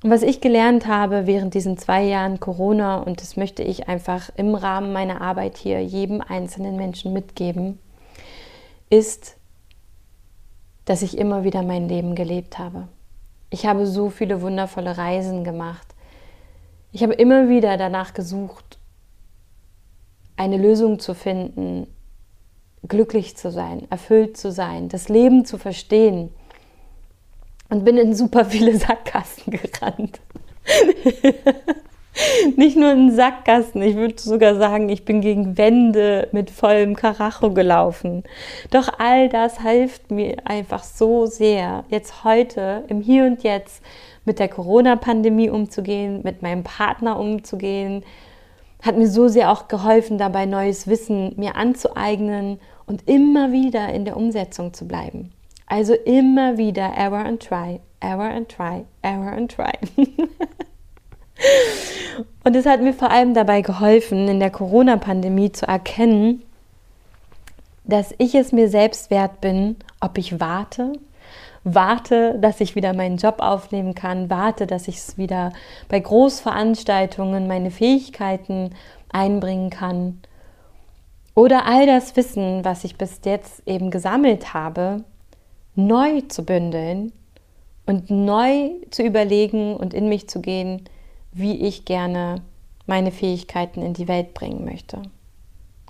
Und 0.04 0.10
was 0.10 0.22
ich 0.22 0.42
gelernt 0.42 0.86
habe 0.86 1.28
während 1.28 1.54
diesen 1.54 1.78
zwei 1.78 2.04
Jahren 2.04 2.42
Corona, 2.42 2.98
und 2.98 3.22
das 3.22 3.38
möchte 3.38 3.64
ich 3.64 3.88
einfach 3.88 4.30
im 4.36 4.54
Rahmen 4.54 4.92
meiner 4.92 5.22
Arbeit 5.22 5.56
hier 5.58 5.82
jedem 5.82 6.20
einzelnen 6.20 6.76
Menschen 6.76 7.14
mitgeben, 7.14 7.80
ist, 8.90 9.38
dass 10.84 11.04
ich 11.04 11.18
immer 11.18 11.46
wieder 11.46 11.64
mein 11.64 11.88
Leben 11.88 12.16
gelebt 12.16 12.60
habe. 12.60 12.90
Ich 13.50 13.66
habe 13.66 13.88
so 13.88 14.10
viele 14.10 14.42
wundervolle 14.42 14.98
Reisen 14.98 15.46
gemacht. 15.46 15.88
Ich 16.92 17.02
habe 17.02 17.14
immer 17.14 17.48
wieder 17.48 17.78
danach 17.78 18.14
gesucht, 18.14 18.80
eine 20.36 20.58
Lösung 20.58 21.00
zu 21.00 21.14
finden, 21.14 21.88
glücklich 22.86 23.38
zu 23.38 23.52
sein, 23.52 23.90
erfüllt 23.90 24.36
zu 24.36 24.52
sein, 24.52 24.90
das 24.90 25.08
Leben 25.08 25.46
zu 25.46 25.58
verstehen 25.58 26.30
und 27.74 27.84
bin 27.84 27.98
in 27.98 28.14
super 28.14 28.46
viele 28.46 28.78
Sackgassen 28.78 29.52
gerannt. 29.52 30.20
Nicht 32.56 32.78
nur 32.78 32.92
in 32.92 33.12
Sackgassen, 33.12 33.82
ich 33.82 33.96
würde 33.96 34.22
sogar 34.22 34.56
sagen, 34.56 34.90
ich 34.90 35.04
bin 35.04 35.22
gegen 35.22 35.58
Wände 35.58 36.28
mit 36.32 36.52
vollem 36.52 36.96
Karacho 36.96 37.52
gelaufen. 37.52 38.24
Doch 38.70 39.00
all 39.00 39.28
das 39.28 39.64
hilft 39.64 40.12
mir 40.12 40.38
einfach 40.46 40.84
so 40.84 41.26
sehr, 41.26 41.84
jetzt 41.90 42.24
heute, 42.24 42.84
im 42.90 43.02
Hier 43.02 43.26
und 43.26 43.42
Jetzt, 43.42 43.82
mit 44.24 44.38
der 44.38 44.50
Corona-Pandemie 44.50 45.50
umzugehen, 45.50 46.22
mit 46.24 46.44
meinem 46.44 46.64
Partner 46.64 47.20
umzugehen, 47.20 48.04
hat 48.84 48.96
mir 48.96 49.08
so 49.08 49.28
sehr 49.28 49.52
auch 49.52 49.68
geholfen, 49.68 50.20
dabei 50.20 50.46
neues 50.46 50.88
Wissen 50.88 51.34
mir 51.38 51.56
anzueignen 51.56 52.60
und 52.86 53.10
immer 53.10 53.52
wieder 53.52 53.90
in 53.90 54.06
der 54.06 54.16
Umsetzung 54.16 54.76
zu 54.76 54.88
bleiben. 54.88 55.32
Also 55.68 55.94
immer 55.94 56.58
wieder 56.58 56.94
error 56.96 57.26
and 57.26 57.42
try, 57.42 57.80
error 58.00 58.30
and 58.30 58.50
try, 58.50 58.86
error 59.02 59.32
and 59.32 59.52
try. 59.52 59.72
und 62.44 62.56
es 62.56 62.66
hat 62.66 62.82
mir 62.82 62.94
vor 62.94 63.12
allem 63.12 63.34
dabei 63.34 63.62
geholfen, 63.62 64.28
in 64.28 64.40
der 64.40 64.52
Corona-Pandemie 64.52 65.52
zu 65.52 65.68
erkennen, 65.68 66.44
dass 67.86 68.14
ich 68.18 68.36
es 68.36 68.52
mir 68.52 68.70
selbst 68.70 69.10
wert 69.10 69.42
bin, 69.42 69.78
ob 70.00 70.18
ich 70.18 70.40
warte, 70.40 70.94
warte, 71.64 72.38
dass 72.40 72.62
ich 72.62 72.76
wieder 72.76 72.94
meinen 72.94 73.18
Job 73.18 73.36
aufnehmen 73.40 73.96
kann, 73.96 74.30
warte, 74.30 74.68
dass 74.68 74.88
ich 74.88 74.98
es 74.98 75.18
wieder 75.18 75.54
bei 75.90 76.00
Großveranstaltungen 76.00 77.48
meine 77.48 77.72
Fähigkeiten 77.72 78.72
einbringen 79.12 79.70
kann. 79.70 80.20
Oder 81.36 81.66
all 81.66 81.86
das 81.86 82.16
Wissen, 82.16 82.64
was 82.64 82.84
ich 82.84 82.98
bis 82.98 83.22
jetzt 83.24 83.64
eben 83.66 83.92
gesammelt 83.92 84.54
habe, 84.54 85.04
neu 85.76 86.22
zu 86.22 86.44
bündeln 86.44 87.12
und 87.86 88.10
neu 88.10 88.72
zu 88.92 89.04
überlegen 89.04 89.76
und 89.76 89.94
in 89.94 90.10
mich 90.10 90.30
zu 90.30 90.42
gehen, 90.42 90.84
wie 91.32 91.66
ich 91.66 91.86
gerne 91.86 92.42
meine 92.86 93.12
Fähigkeiten 93.12 93.82
in 93.82 93.94
die 93.94 94.08
Welt 94.08 94.34
bringen 94.34 94.66
möchte. 94.66 95.02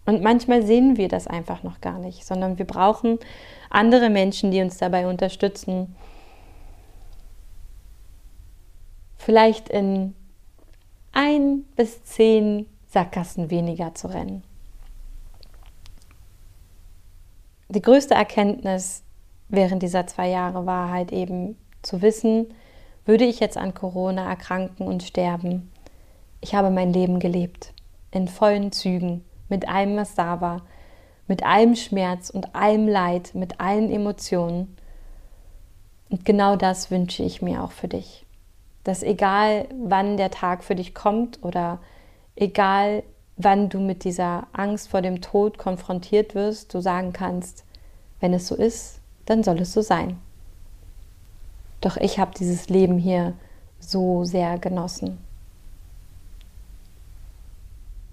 Und 0.05 0.21
manchmal 0.21 0.63
sehen 0.63 0.97
wir 0.97 1.07
das 1.07 1.27
einfach 1.27 1.63
noch 1.63 1.81
gar 1.81 1.97
nicht, 1.97 2.25
sondern 2.25 2.57
wir 2.57 2.65
brauchen 2.65 3.19
andere 3.69 4.09
Menschen, 4.09 4.51
die 4.51 4.61
uns 4.61 4.77
dabei 4.77 5.07
unterstützen, 5.07 5.95
vielleicht 9.17 9.69
in 9.69 10.13
ein 11.13 11.63
bis 11.75 12.03
zehn 12.03 12.65
Sackgassen 12.87 13.49
weniger 13.49 13.95
zu 13.95 14.07
rennen. 14.07 14.43
Die 17.69 17.81
größte 17.81 18.13
Erkenntnis 18.13 19.03
während 19.53 19.83
dieser 19.83 20.07
zwei 20.07 20.29
Jahre 20.29 20.65
war 20.65 20.89
halt 20.89 21.11
eben 21.11 21.55
zu 21.83 22.01
wissen, 22.01 22.47
würde 23.05 23.23
ich 23.23 23.39
jetzt 23.39 23.57
an 23.57 23.75
Corona 23.75 24.27
erkranken 24.27 24.87
und 24.87 25.03
sterben. 25.03 25.71
Ich 26.41 26.55
habe 26.55 26.71
mein 26.71 26.91
Leben 26.91 27.19
gelebt, 27.19 27.73
in 28.09 28.27
vollen 28.27 28.71
Zügen, 28.71 29.23
mit 29.49 29.67
allem, 29.67 29.95
was 29.95 30.15
da 30.15 30.41
war, 30.41 30.63
mit 31.27 31.43
allem 31.43 31.75
Schmerz 31.75 32.31
und 32.31 32.55
allem 32.55 32.87
Leid, 32.87 33.35
mit 33.35 33.59
allen 33.59 33.91
Emotionen. 33.91 34.75
Und 36.09 36.25
genau 36.25 36.55
das 36.55 36.89
wünsche 36.89 37.21
ich 37.21 37.43
mir 37.43 37.63
auch 37.63 37.71
für 37.71 37.87
dich. 37.87 38.25
Dass 38.83 39.03
egal 39.03 39.67
wann 39.79 40.17
der 40.17 40.31
Tag 40.31 40.63
für 40.63 40.75
dich 40.75 40.95
kommt 40.95 41.43
oder 41.43 41.79
egal 42.35 43.03
wann 43.37 43.69
du 43.69 43.79
mit 43.79 44.03
dieser 44.03 44.47
Angst 44.51 44.89
vor 44.89 45.03
dem 45.03 45.21
Tod 45.21 45.59
konfrontiert 45.59 46.33
wirst, 46.33 46.73
du 46.73 46.81
sagen 46.81 47.13
kannst, 47.13 47.65
wenn 48.19 48.33
es 48.33 48.47
so 48.47 48.55
ist, 48.55 49.02
dann 49.25 49.43
soll 49.43 49.59
es 49.59 49.73
so 49.73 49.81
sein. 49.81 50.17
Doch 51.81 51.97
ich 51.97 52.19
habe 52.19 52.31
dieses 52.37 52.69
Leben 52.69 52.97
hier 52.97 53.33
so 53.79 54.23
sehr 54.23 54.57
genossen. 54.57 55.17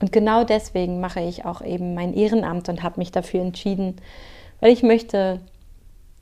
Und 0.01 0.13
genau 0.13 0.45
deswegen 0.45 1.01
mache 1.01 1.21
ich 1.21 1.45
auch 1.45 1.63
eben 1.63 1.95
mein 1.95 2.15
Ehrenamt 2.15 2.69
und 2.69 2.83
habe 2.83 2.99
mich 2.99 3.13
dafür 3.13 3.43
entschieden, 3.43 3.97
weil 4.61 4.73
ich 4.73 4.83
möchte, 4.83 5.41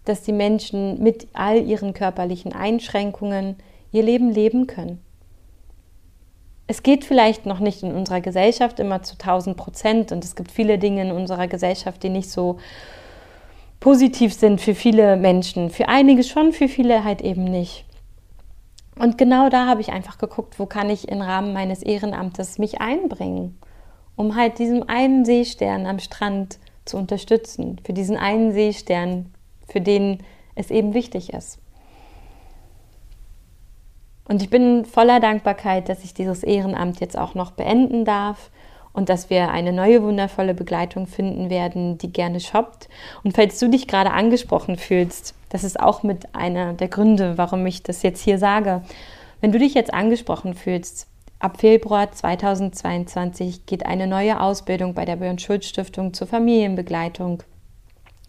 dass 0.05 0.23
die 0.23 0.33
Menschen 0.33 1.03
mit 1.03 1.29
all 1.33 1.63
ihren 1.63 1.95
körperlichen 1.95 2.53
Einschränkungen 2.53 3.57
ihr 3.93 4.03
Leben 4.03 4.31
leben 4.31 4.67
können. 4.67 5.01
Es 6.67 6.83
geht 6.83 7.05
vielleicht 7.05 7.47
noch 7.47 7.61
nicht 7.61 7.83
in 7.83 7.95
unserer 7.95 8.21
Gesellschaft 8.21 8.79
immer 8.81 9.03
zu 9.03 9.15
1000 9.15 9.57
Prozent 9.57 10.13
und 10.13 10.25
es 10.25 10.37
gibt 10.37 10.51
viele 10.51 10.79
Dinge 10.79 11.03
in 11.03 11.13
unserer 11.13 11.47
Gesellschaft, 11.47 12.03
die 12.03 12.11
nicht 12.11 12.31
so 12.31 12.59
positiv 13.81 14.35
sind 14.35 14.61
für 14.61 14.75
viele 14.75 15.17
Menschen. 15.17 15.71
Für 15.71 15.89
einige 15.89 16.25
schon, 16.25 16.53
für 16.53 16.69
viele 16.69 17.05
halt 17.05 17.21
eben 17.21 17.45
nicht. 17.45 17.85
Und 18.99 19.17
genau 19.17 19.49
da 19.49 19.67
habe 19.67 19.81
ich 19.81 19.93
einfach 19.93 20.19
geguckt, 20.19 20.59
wo 20.59 20.67
kann 20.67 20.91
ich 20.91 21.09
im 21.09 21.21
Rahmen 21.21 21.53
meines 21.53 21.83
Ehrenamtes 21.83 22.59
mich 22.59 22.81
einbringen 22.81 23.59
um 24.19 24.35
halt 24.35 24.59
diesem 24.59 24.83
einen 24.89 25.25
Seestern 25.25 25.87
am 25.87 26.01
Strand 26.01 26.59
zu 26.85 26.97
unterstützen, 26.97 27.81
für 27.85 27.93
diesen 27.93 28.17
einen 28.17 28.53
Seestern, 28.53 29.33
für 29.69 29.81
den 29.81 30.19
es 30.57 30.73
eben 30.73 30.93
wichtig 30.93 31.33
ist. 31.33 31.61
Und 34.25 34.43
ich 34.43 34.51
bin 34.51 34.85
voller 34.85 35.21
Dankbarkeit, 35.21 35.89
dass 35.89 36.03
ich 36.03 36.15
dieses 36.15 36.43
Ehrenamt 36.43 36.99
jetzt 36.99 37.17
auch 37.17 37.35
noch 37.35 37.53
beenden 37.53 38.05
darf 38.05 38.51
und 38.99 39.09
dass 39.09 39.31
wir 39.31 39.51
eine 39.51 39.73
neue 39.73 40.03
wundervolle 40.03 40.55
Begleitung 40.55 41.07
finden 41.07 41.51
werden, 41.51 41.99
die 41.99 42.13
gerne 42.13 42.41
shoppt. 42.41 42.89
Und 43.23 43.37
falls 43.37 43.59
du 43.61 43.69
dich 43.69 43.87
gerade 43.87 44.11
angesprochen 44.11 44.77
fühlst, 44.77 45.35
das 45.49 45.63
ist 45.63 45.79
auch 45.79 46.03
mit 46.03 46.35
einer 46.35 46.75
der 46.75 46.89
Gründe, 46.89 47.39
warum 47.39 47.65
ich 47.65 47.85
das 47.85 48.03
jetzt 48.03 48.21
hier 48.21 48.39
sage. 48.39 48.83
Wenn 49.41 49.53
du 49.53 49.59
dich 49.59 49.75
jetzt 49.75 49.95
angesprochen 49.95 50.55
fühlst, 50.55 51.07
Ab 51.41 51.61
Februar 51.61 52.11
2022 52.11 53.65
geht 53.65 53.87
eine 53.87 54.09
neue 54.09 54.41
Ausbildung 54.41 54.95
bei 54.95 55.05
der 55.05 55.15
Björn 55.15 55.39
Schulz 55.39 55.67
Stiftung 55.67 56.13
zur 56.13 56.27
Familienbegleitung 56.27 57.45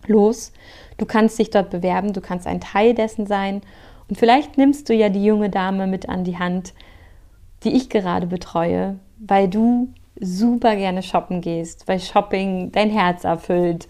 los. 0.06 0.54
Du 1.00 1.08
kannst 1.08 1.40
dich 1.40 1.50
dort 1.50 1.72
bewerben, 1.72 2.14
du 2.14 2.22
kannst 2.22 2.46
ein 2.46 2.62
Teil 2.62 2.94
dessen 2.94 3.26
sein 3.26 3.62
und 4.10 4.20
vielleicht 4.20 4.60
nimmst 4.60 4.90
du 4.90 4.94
ja 4.94 5.10
die 5.10 5.26
junge 5.26 5.50
Dame 5.50 5.88
mit 5.88 6.08
an 6.08 6.24
die 6.24 6.38
Hand, 6.38 6.76
die 7.64 7.76
ich 7.76 7.90
gerade 7.90 8.28
betreue, 8.28 9.00
weil 9.18 9.48
du 9.48 9.90
super 10.20 10.76
gerne 10.76 11.04
shoppen 11.04 11.42
gehst, 11.42 11.88
weil 11.88 12.00
Shopping 12.00 12.72
dein 12.72 12.90
Herz 12.90 13.24
erfüllt, 13.24 13.88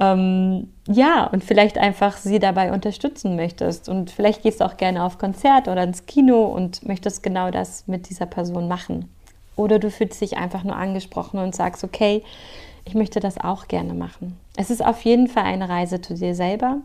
ähm, 0.00 0.72
ja, 0.88 1.26
und 1.26 1.44
vielleicht 1.44 1.76
einfach 1.76 2.16
sie 2.16 2.38
dabei 2.38 2.72
unterstützen 2.72 3.36
möchtest. 3.36 3.88
Und 3.88 4.10
vielleicht 4.10 4.42
gehst 4.42 4.60
du 4.60 4.64
auch 4.64 4.78
gerne 4.78 5.04
auf 5.04 5.18
Konzert 5.18 5.68
oder 5.68 5.82
ins 5.82 6.06
Kino 6.06 6.44
und 6.44 6.86
möchtest 6.88 7.22
genau 7.22 7.50
das 7.50 7.86
mit 7.86 8.08
dieser 8.08 8.26
Person 8.26 8.66
machen. 8.66 9.08
Oder 9.56 9.78
du 9.78 9.90
fühlst 9.90 10.20
dich 10.20 10.38
einfach 10.38 10.64
nur 10.64 10.76
angesprochen 10.76 11.38
und 11.38 11.54
sagst, 11.54 11.84
okay, 11.84 12.22
ich 12.86 12.94
möchte 12.94 13.20
das 13.20 13.38
auch 13.38 13.68
gerne 13.68 13.92
machen. 13.92 14.38
Es 14.56 14.70
ist 14.70 14.84
auf 14.84 15.02
jeden 15.02 15.28
Fall 15.28 15.44
eine 15.44 15.68
Reise 15.68 16.00
zu 16.00 16.14
dir 16.14 16.34
selber 16.34 16.78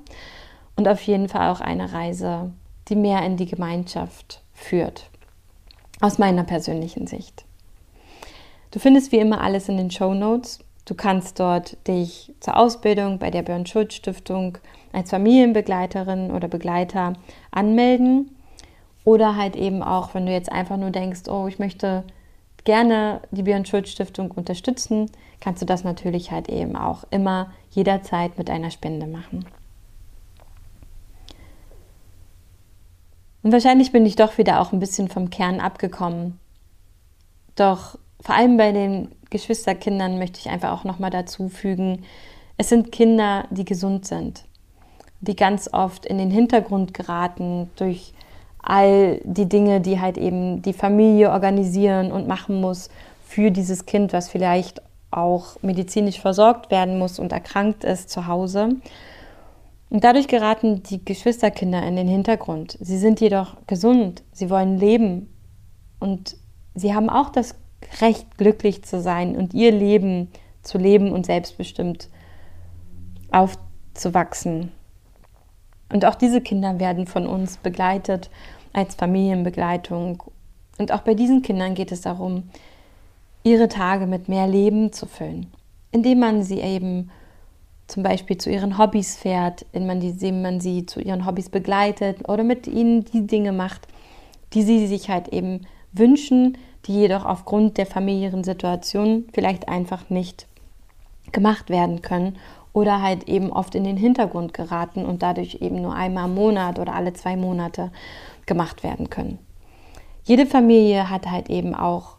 und 0.75 0.88
auf 0.89 1.01
jeden 1.01 1.29
Fall 1.29 1.51
auch 1.51 1.61
eine 1.61 1.93
Reise, 1.93 2.51
die 2.89 2.97
mehr 2.97 3.23
in 3.23 3.38
die 3.38 3.45
Gemeinschaft 3.45 4.41
führt. 4.53 5.09
Aus 6.01 6.17
meiner 6.17 6.43
persönlichen 6.43 7.07
Sicht. 7.07 7.44
Du 8.75 8.79
findest 8.79 9.13
wie 9.13 9.19
immer 9.19 9.39
alles 9.39 9.69
in 9.69 9.77
den 9.77 9.89
Show 9.89 10.13
Notes 10.13 10.59
Du 10.85 10.93
kannst 10.93 11.39
dort 11.39 11.77
dich 11.88 12.31
zur 12.39 12.57
Ausbildung 12.57 13.17
bei 13.17 13.31
der 13.31 13.41
Björn 13.41 13.65
Schulz 13.65 13.95
Stiftung 13.95 14.59
als 14.93 15.09
Familienbegleiterin 15.09 16.29
oder 16.29 16.47
Begleiter 16.47 17.13
anmelden. 17.49 18.35
Oder 19.03 19.35
halt 19.35 19.55
eben 19.55 19.81
auch, 19.81 20.13
wenn 20.13 20.27
du 20.27 20.31
jetzt 20.31 20.51
einfach 20.51 20.77
nur 20.77 20.91
denkst, 20.91 21.27
oh, 21.27 21.47
ich 21.47 21.57
möchte 21.57 22.03
gerne 22.65 23.21
die 23.31 23.43
Björn 23.43 23.65
Schulz 23.65 23.89
Stiftung 23.89 24.29
unterstützen, 24.29 25.09
kannst 25.39 25.61
du 25.61 25.65
das 25.65 25.83
natürlich 25.83 26.31
halt 26.31 26.49
eben 26.49 26.75
auch 26.75 27.03
immer 27.09 27.51
jederzeit 27.71 28.38
mit 28.38 28.49
einer 28.49 28.71
Spende 28.71 29.07
machen. 29.07 29.45
Und 33.41 33.51
wahrscheinlich 33.51 33.91
bin 33.91 34.05
ich 34.05 34.15
doch 34.15 34.38
wieder 34.38 34.61
auch 34.61 34.71
ein 34.71 34.79
bisschen 34.79 35.07
vom 35.07 35.31
Kern 35.31 35.59
abgekommen. 35.59 36.39
Doch 37.55 37.97
vor 38.25 38.33
allem 38.33 38.57
bei 38.57 38.71
den 38.71 39.09
Geschwisterkindern 39.29 40.17
möchte 40.17 40.39
ich 40.39 40.49
einfach 40.49 40.71
auch 40.71 40.83
nochmal 40.83 41.11
dazu 41.11 41.47
fügen, 41.47 42.05
es 42.57 42.69
sind 42.69 42.91
Kinder, 42.91 43.45
die 43.51 43.65
gesund 43.65 44.07
sind, 44.07 44.45
die 45.21 45.35
ganz 45.35 45.69
oft 45.71 46.07
in 46.07 46.17
den 46.17 46.31
Hintergrund 46.31 46.95
geraten 46.95 47.69
durch 47.75 48.13
all 48.63 49.21
die 49.25 49.47
Dinge, 49.47 49.79
die 49.79 50.01
halt 50.01 50.17
eben 50.17 50.63
die 50.63 50.73
Familie 50.73 51.29
organisieren 51.29 52.11
und 52.11 52.27
machen 52.27 52.59
muss 52.61 52.89
für 53.27 53.51
dieses 53.51 53.85
Kind, 53.85 54.11
was 54.11 54.27
vielleicht 54.27 54.81
auch 55.11 55.61
medizinisch 55.61 56.19
versorgt 56.19 56.71
werden 56.71 56.97
muss 56.97 57.19
und 57.19 57.31
erkrankt 57.31 57.83
ist 57.83 58.09
zu 58.09 58.25
Hause. 58.25 58.69
Und 59.91 60.03
dadurch 60.03 60.27
geraten 60.27 60.81
die 60.81 61.05
Geschwisterkinder 61.05 61.83
in 61.83 61.95
den 61.95 62.07
Hintergrund. 62.07 62.75
Sie 62.81 62.97
sind 62.97 63.21
jedoch 63.21 63.55
gesund, 63.67 64.23
sie 64.31 64.49
wollen 64.49 64.79
leben 64.79 65.29
und 65.99 66.38
sie 66.73 66.95
haben 66.95 67.11
auch 67.11 67.29
das 67.29 67.53
recht 68.02 68.38
glücklich 68.38 68.84
zu 68.84 69.02
sein 69.02 69.36
und 69.36 69.54
ihr 69.54 69.71
Leben 69.71 70.30
zu 70.62 70.78
leben 70.78 71.12
und 71.12 71.26
selbstbestimmt 71.26 72.10
aufzuwachsen. 73.32 74.71
Und 75.91 76.06
auch 76.06 76.15
diese 76.15 76.41
Kinder 76.41 76.80
werden 76.80 77.08
von 77.08 77.28
uns 77.28 77.58
begleitet 77.58 78.30
als 78.74 78.95
Familienbegleitung. 78.95 80.24
Und 80.78 80.91
auch 80.91 81.02
bei 81.02 81.13
diesen 81.13 81.41
Kindern 81.41 81.76
geht 81.76 81.91
es 81.91 82.02
darum, 82.02 82.50
ihre 83.43 83.69
Tage 83.69 84.08
mit 84.08 84.28
mehr 84.28 84.48
Leben 84.48 84.91
zu 84.91 85.06
füllen, 85.06 85.48
indem 85.91 86.19
man 86.19 86.43
sie 86.43 86.60
eben 86.60 87.12
zum 87.88 88.02
Beispiel 88.02 88.38
zu 88.38 88.50
ihren 88.50 88.80
Hobbys 88.80 89.15
fährt, 89.15 89.65
indem 89.71 90.41
man 90.41 90.60
sie 90.60 90.88
zu 90.88 91.00
ihren 91.00 91.26
Hobbys 91.26 91.50
begleitet 91.50 92.28
oder 92.28 92.43
mit 92.43 92.65
ihnen 92.65 93.06
die 93.06 93.28
Dinge 93.28 93.52
macht, 93.52 93.88
die 94.54 94.63
sie 94.63 94.88
sich 94.88 95.10
halt 95.10 95.28
eben 95.28 95.67
wünschen, 95.91 96.58
die 96.86 96.93
jedoch 96.93 97.26
aufgrund 97.26 97.78
der 97.78 97.86
familiären 97.86 98.43
Situation 98.43 99.26
vielleicht 99.34 99.67
einfach 99.67 100.10
nicht 100.10 100.48
gemacht 101.32 101.69
werden 101.69 102.02
können 102.02 102.38
oder 102.74 103.02
halt 103.02 103.28
eben 103.30 103.52
oft 103.52 103.74
in 103.74 103.84
den 103.84 103.98
Hintergrund 103.98 104.54
geraten 104.54 105.06
und 105.06 105.24
dadurch 105.24 105.60
eben 105.62 105.82
nur 105.82 105.95
einmal 105.95 106.26
im 106.26 106.36
Monat 106.36 106.78
oder 106.78 106.93
alle 106.93 107.13
zwei 107.13 107.36
Monate 107.36 107.91
gemacht 108.45 108.84
werden 108.84 109.10
können. 109.10 109.39
Jede 110.24 110.45
Familie 110.45 111.10
hat 111.10 111.30
halt 111.30 111.50
eben 111.50 111.74
auch 111.74 112.17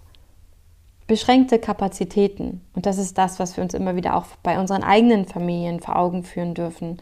beschränkte 1.06 1.58
Kapazitäten 1.58 2.62
und 2.74 2.86
das 2.86 2.98
ist 2.98 3.16
das, 3.18 3.38
was 3.38 3.56
wir 3.56 3.62
uns 3.62 3.74
immer 3.74 3.94
wieder 3.96 4.16
auch 4.16 4.26
bei 4.42 4.58
unseren 4.58 4.82
eigenen 4.82 5.26
Familien 5.26 5.80
vor 5.80 5.96
Augen 5.96 6.24
führen 6.24 6.54
dürfen, 6.54 6.98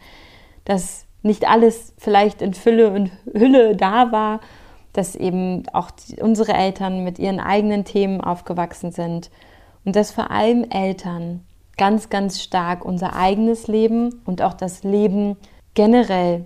dass 0.65 1.05
nicht 1.23 1.47
alles 1.47 1.93
vielleicht 1.97 2.41
in 2.41 2.53
Fülle 2.53 2.91
und 2.91 3.11
Hülle 3.33 3.75
da 3.75 4.11
war, 4.11 4.41
dass 4.97 5.15
eben 5.15 5.63
auch 5.73 5.91
die, 5.91 6.21
unsere 6.21 6.53
Eltern 6.53 7.03
mit 7.03 7.19
ihren 7.19 7.39
eigenen 7.39 7.85
Themen 7.85 8.21
aufgewachsen 8.21 8.91
sind 8.91 9.29
und 9.83 9.95
dass 9.95 10.11
vor 10.11 10.31
allem 10.31 10.63
Eltern 10.69 11.41
ganz, 11.77 12.09
ganz 12.09 12.41
stark 12.41 12.85
unser 12.85 13.15
eigenes 13.15 13.67
Leben 13.67 14.21
und 14.25 14.41
auch 14.41 14.53
das 14.53 14.83
Leben 14.83 15.37
generell 15.73 16.45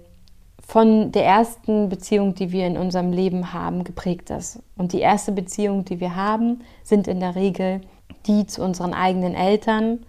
von 0.66 1.12
der 1.12 1.26
ersten 1.26 1.90
Beziehung, 1.90 2.36
die 2.36 2.52
wir 2.52 2.68
in 2.68 2.78
unserem 2.78 3.12
Leben 3.12 3.54
haben, 3.54 3.84
geprägt 3.84 4.30
ist. 4.30 4.62
Und 4.78 4.94
die 4.94 5.00
erste 5.00 5.32
Beziehung, 5.32 5.86
die 5.86 6.00
wir 6.00 6.16
haben, 6.16 6.62
sind 6.84 7.08
in 7.08 7.20
der 7.20 7.36
Regel 7.36 7.82
die 8.26 8.46
zu 8.46 8.64
unseren 8.64 8.94
eigenen 8.94 9.34
Eltern 9.34 10.00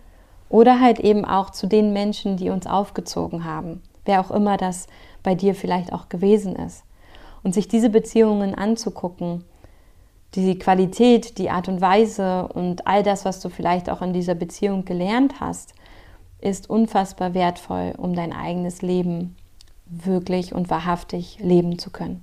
oder 0.49 0.81
halt 0.81 1.01
eben 1.01 1.25
auch 1.25 1.51
zu 1.51 1.67
den 1.67 1.93
Menschen, 1.93 2.37
die 2.37 2.51
uns 2.51 2.67
aufgezogen 2.67 3.45
haben. 3.45 3.83
Wer 4.05 4.21
auch 4.21 4.31
immer 4.31 4.57
das 4.57 4.87
bei 5.23 5.35
dir 5.35 5.55
vielleicht 5.55 5.93
auch 5.93 6.09
gewesen 6.09 6.57
ist. 6.57 6.83
Und 7.43 7.55
sich 7.55 7.69
diese 7.69 7.91
Beziehungen 7.91 8.55
anzugucken, 8.55 9.45
die 10.35 10.59
Qualität, 10.59 11.39
die 11.39 11.51
Art 11.51 11.69
und 11.69 11.81
Weise 11.81 12.49
und 12.49 12.87
all 12.87 13.03
das, 13.03 13.25
was 13.25 13.41
du 13.41 13.49
vielleicht 13.49 13.91
auch 13.91 14.03
in 14.03 14.13
dieser 14.13 14.35
Beziehung 14.35 14.85
gelernt 14.85 15.41
hast, 15.41 15.75
ist 16.41 16.71
unfassbar 16.71 17.35
wertvoll, 17.35 17.95
um 17.97 18.15
dein 18.15 18.33
eigenes 18.33 18.83
Leben 18.83 19.37
wirklich 19.87 20.55
und 20.55 20.71
wahrhaftig 20.71 21.39
leben 21.41 21.79
zu 21.79 21.91
können. 21.91 22.23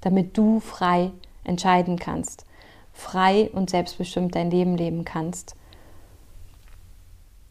Damit 0.00 0.38
du 0.38 0.60
frei 0.60 1.10
entscheiden 1.44 1.98
kannst, 1.98 2.46
frei 2.92 3.50
und 3.52 3.70
selbstbestimmt 3.70 4.34
dein 4.34 4.50
Leben 4.50 4.76
leben 4.76 5.04
kannst. 5.04 5.56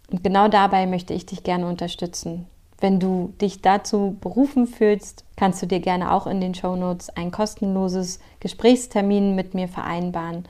Und 0.09 0.23
genau 0.23 0.47
dabei 0.47 0.87
möchte 0.87 1.13
ich 1.13 1.25
dich 1.25 1.43
gerne 1.43 1.67
unterstützen. 1.67 2.47
Wenn 2.81 2.99
du 2.99 3.33
dich 3.41 3.61
dazu 3.61 4.17
berufen 4.21 4.65
fühlst, 4.65 5.25
kannst 5.35 5.61
du 5.61 5.65
dir 5.65 5.81
gerne 5.81 6.13
auch 6.13 6.27
in 6.27 6.39
den 6.39 6.55
Show 6.55 6.75
Notes 6.75 7.09
ein 7.09 7.31
kostenloses 7.31 8.19
Gesprächstermin 8.39 9.35
mit 9.35 9.53
mir 9.53 9.67
vereinbaren 9.67 10.47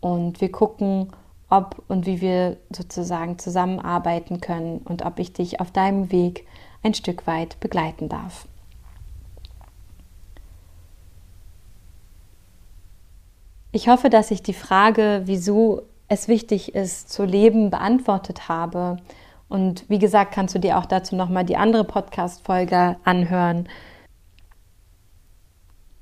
und 0.00 0.40
wir 0.40 0.50
gucken, 0.50 1.12
ob 1.48 1.82
und 1.88 2.06
wie 2.06 2.20
wir 2.20 2.56
sozusagen 2.70 3.38
zusammenarbeiten 3.38 4.40
können 4.40 4.78
und 4.78 5.04
ob 5.04 5.18
ich 5.18 5.32
dich 5.32 5.60
auf 5.60 5.70
deinem 5.70 6.10
Weg 6.12 6.46
ein 6.82 6.94
Stück 6.94 7.26
weit 7.26 7.58
begleiten 7.60 8.08
darf. 8.08 8.46
Ich 13.70 13.88
hoffe, 13.88 14.10
dass 14.10 14.30
ich 14.30 14.42
die 14.42 14.54
Frage, 14.54 15.22
wieso 15.26 15.82
es 16.08 16.26
wichtig 16.26 16.74
ist, 16.74 17.10
zu 17.10 17.24
leben, 17.24 17.70
beantwortet 17.70 18.48
habe. 18.48 18.96
Und 19.48 19.88
wie 19.88 19.98
gesagt, 19.98 20.32
kannst 20.32 20.54
du 20.54 20.58
dir 20.58 20.78
auch 20.78 20.86
dazu 20.86 21.16
nochmal 21.16 21.44
die 21.44 21.56
andere 21.56 21.84
Podcast-Folge 21.84 22.96
anhören. 23.04 23.68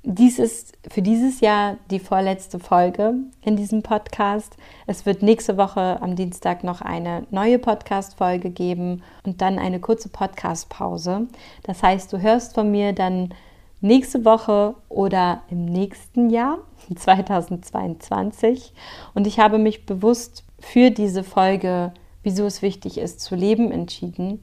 Dies 0.09 0.39
ist 0.39 0.77
für 0.89 1.01
dieses 1.01 1.41
Jahr 1.41 1.75
die 1.91 1.99
vorletzte 1.99 2.59
Folge 2.59 3.15
in 3.41 3.57
diesem 3.57 3.83
Podcast. 3.83 4.55
Es 4.85 5.05
wird 5.05 5.21
nächste 5.21 5.57
Woche 5.57 6.01
am 6.01 6.15
Dienstag 6.15 6.63
noch 6.63 6.81
eine 6.81 7.27
neue 7.29 7.59
Podcast-Folge 7.59 8.49
geben 8.49 9.03
und 9.25 9.41
dann 9.41 9.59
eine 9.59 9.81
kurze 9.81 10.07
Podcast-Pause. 10.07 11.27
Das 11.63 11.83
heißt, 11.83 12.13
du 12.13 12.21
hörst 12.21 12.55
von 12.55 12.71
mir 12.71 12.93
dann 12.93 13.33
nächste 13.81 14.23
Woche 14.23 14.75
oder 14.87 15.41
im 15.49 15.65
nächsten 15.65 16.29
Jahr, 16.29 16.59
2022. 16.95 18.73
Und 19.13 19.27
ich 19.27 19.39
habe 19.39 19.57
mich 19.57 19.85
bewusst 19.85 20.45
für 20.59 20.89
diese 20.89 21.23
Folge, 21.23 21.91
wieso 22.27 22.45
es 22.45 22.61
wichtig 22.61 22.97
ist, 22.97 23.21
zu 23.21 23.35
leben, 23.35 23.71
entschieden, 23.71 24.41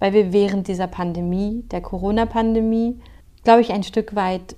weil 0.00 0.12
wir 0.12 0.32
während 0.32 0.66
dieser 0.66 0.88
Pandemie, 0.88 1.62
der 1.70 1.80
Corona-Pandemie, 1.80 3.00
glaube 3.44 3.60
ich, 3.60 3.72
ein 3.72 3.84
Stück 3.84 4.16
weit 4.16 4.56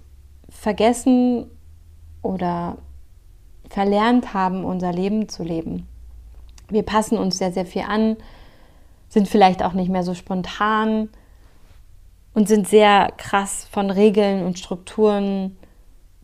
vergessen 0.49 1.51
oder 2.23 2.79
verlernt 3.69 4.33
haben, 4.33 4.65
unser 4.65 4.91
Leben 4.91 5.29
zu 5.29 5.43
leben. 5.43 5.87
Wir 6.71 6.83
passen 6.83 7.19
uns 7.19 7.37
sehr, 7.37 7.53
sehr 7.53 7.67
viel 7.67 7.83
an, 7.83 8.17
sind 9.11 9.29
vielleicht 9.29 9.63
auch 9.63 9.75
nicht 9.75 9.91
mehr 9.91 10.03
so 10.03 10.15
spontan, 10.15 11.11
und 12.35 12.49
sind 12.49 12.67
sehr 12.67 13.13
krass 13.17 13.67
von 13.71 13.91
Regeln 13.91 14.45
und 14.45 14.59
Strukturen 14.59 15.57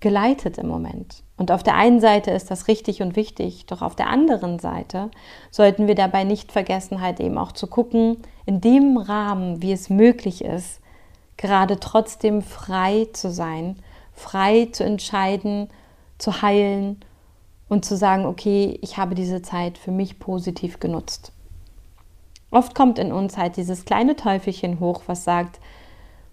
geleitet 0.00 0.58
im 0.58 0.68
Moment. 0.68 1.22
Und 1.38 1.52
auf 1.52 1.62
der 1.62 1.76
einen 1.76 2.00
Seite 2.00 2.32
ist 2.32 2.50
das 2.50 2.66
richtig 2.66 3.00
und 3.00 3.14
wichtig, 3.14 3.64
doch 3.66 3.80
auf 3.80 3.94
der 3.94 4.08
anderen 4.08 4.58
Seite 4.58 5.10
sollten 5.52 5.86
wir 5.86 5.94
dabei 5.94 6.24
nicht 6.24 6.50
vergessen, 6.50 7.00
halt 7.00 7.20
eben 7.20 7.38
auch 7.38 7.52
zu 7.52 7.68
gucken, 7.68 8.18
in 8.44 8.60
dem 8.60 8.96
Rahmen, 8.96 9.62
wie 9.62 9.72
es 9.72 9.88
möglich 9.88 10.44
ist, 10.44 10.80
gerade 11.36 11.78
trotzdem 11.78 12.42
frei 12.42 13.06
zu 13.12 13.30
sein, 13.30 13.76
frei 14.12 14.68
zu 14.72 14.82
entscheiden, 14.84 15.68
zu 16.18 16.42
heilen 16.42 17.00
und 17.68 17.84
zu 17.84 17.96
sagen, 17.96 18.26
okay, 18.26 18.76
ich 18.82 18.96
habe 18.96 19.14
diese 19.14 19.40
Zeit 19.40 19.78
für 19.78 19.92
mich 19.92 20.18
positiv 20.18 20.80
genutzt. 20.80 21.30
Oft 22.50 22.74
kommt 22.74 22.98
in 22.98 23.12
uns 23.12 23.36
halt 23.36 23.56
dieses 23.56 23.84
kleine 23.84 24.16
Teufelchen 24.16 24.80
hoch, 24.80 25.02
was 25.06 25.22
sagt, 25.22 25.60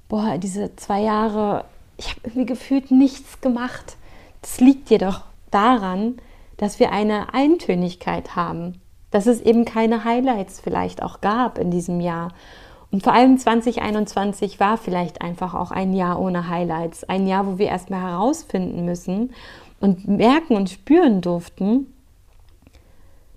boah, 0.08 0.40
diese 0.40 0.76
zwei 0.78 1.02
Jahre, 1.02 1.66
ich 1.98 2.10
habe 2.10 2.22
irgendwie 2.24 2.46
gefühlt 2.46 2.90
nichts 2.90 3.42
gemacht. 3.42 3.98
Das 4.46 4.60
liegt 4.60 4.92
jedoch 4.92 5.22
daran, 5.50 6.18
dass 6.58 6.80
wir 6.80 6.92
eine 6.92 7.34
Eintönigkeit 7.34 8.36
haben, 8.36 8.80
dass 9.10 9.26
es 9.26 9.42
eben 9.42 9.66
keine 9.66 10.04
Highlights 10.04 10.62
vielleicht 10.62 11.02
auch 11.02 11.20
gab 11.20 11.58
in 11.58 11.72
diesem 11.72 12.00
Jahr. 12.00 12.32
Und 12.92 13.02
vor 13.02 13.14
allem 13.14 13.40
2021 13.40 14.60
war 14.60 14.78
vielleicht 14.78 15.24
einfach 15.24 15.56
auch 15.56 15.72
ein 15.72 15.94
Jahr 15.94 16.22
ohne 16.22 16.48
Highlights, 16.48 17.04
ein 17.06 17.26
Jahr, 17.26 17.48
wo 17.48 17.58
wir 17.58 17.70
erstmal 17.70 18.02
herausfinden 18.02 18.86
müssen 18.86 19.34
und 19.80 20.08
merken 20.08 20.56
und 20.56 20.70
spüren 20.70 21.22
durften, 21.22 21.92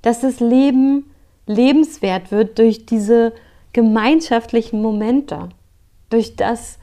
dass 0.03 0.21
das 0.21 0.41
Leben 0.41 1.11
lebenswert 1.47 2.31
wird 2.31 2.59
durch 2.59 2.85
diese 2.85 3.33
gemeinschaftlichen 3.73 4.83
Momente. 4.83 5.49
Durch 6.11 6.37
das, 6.37 6.79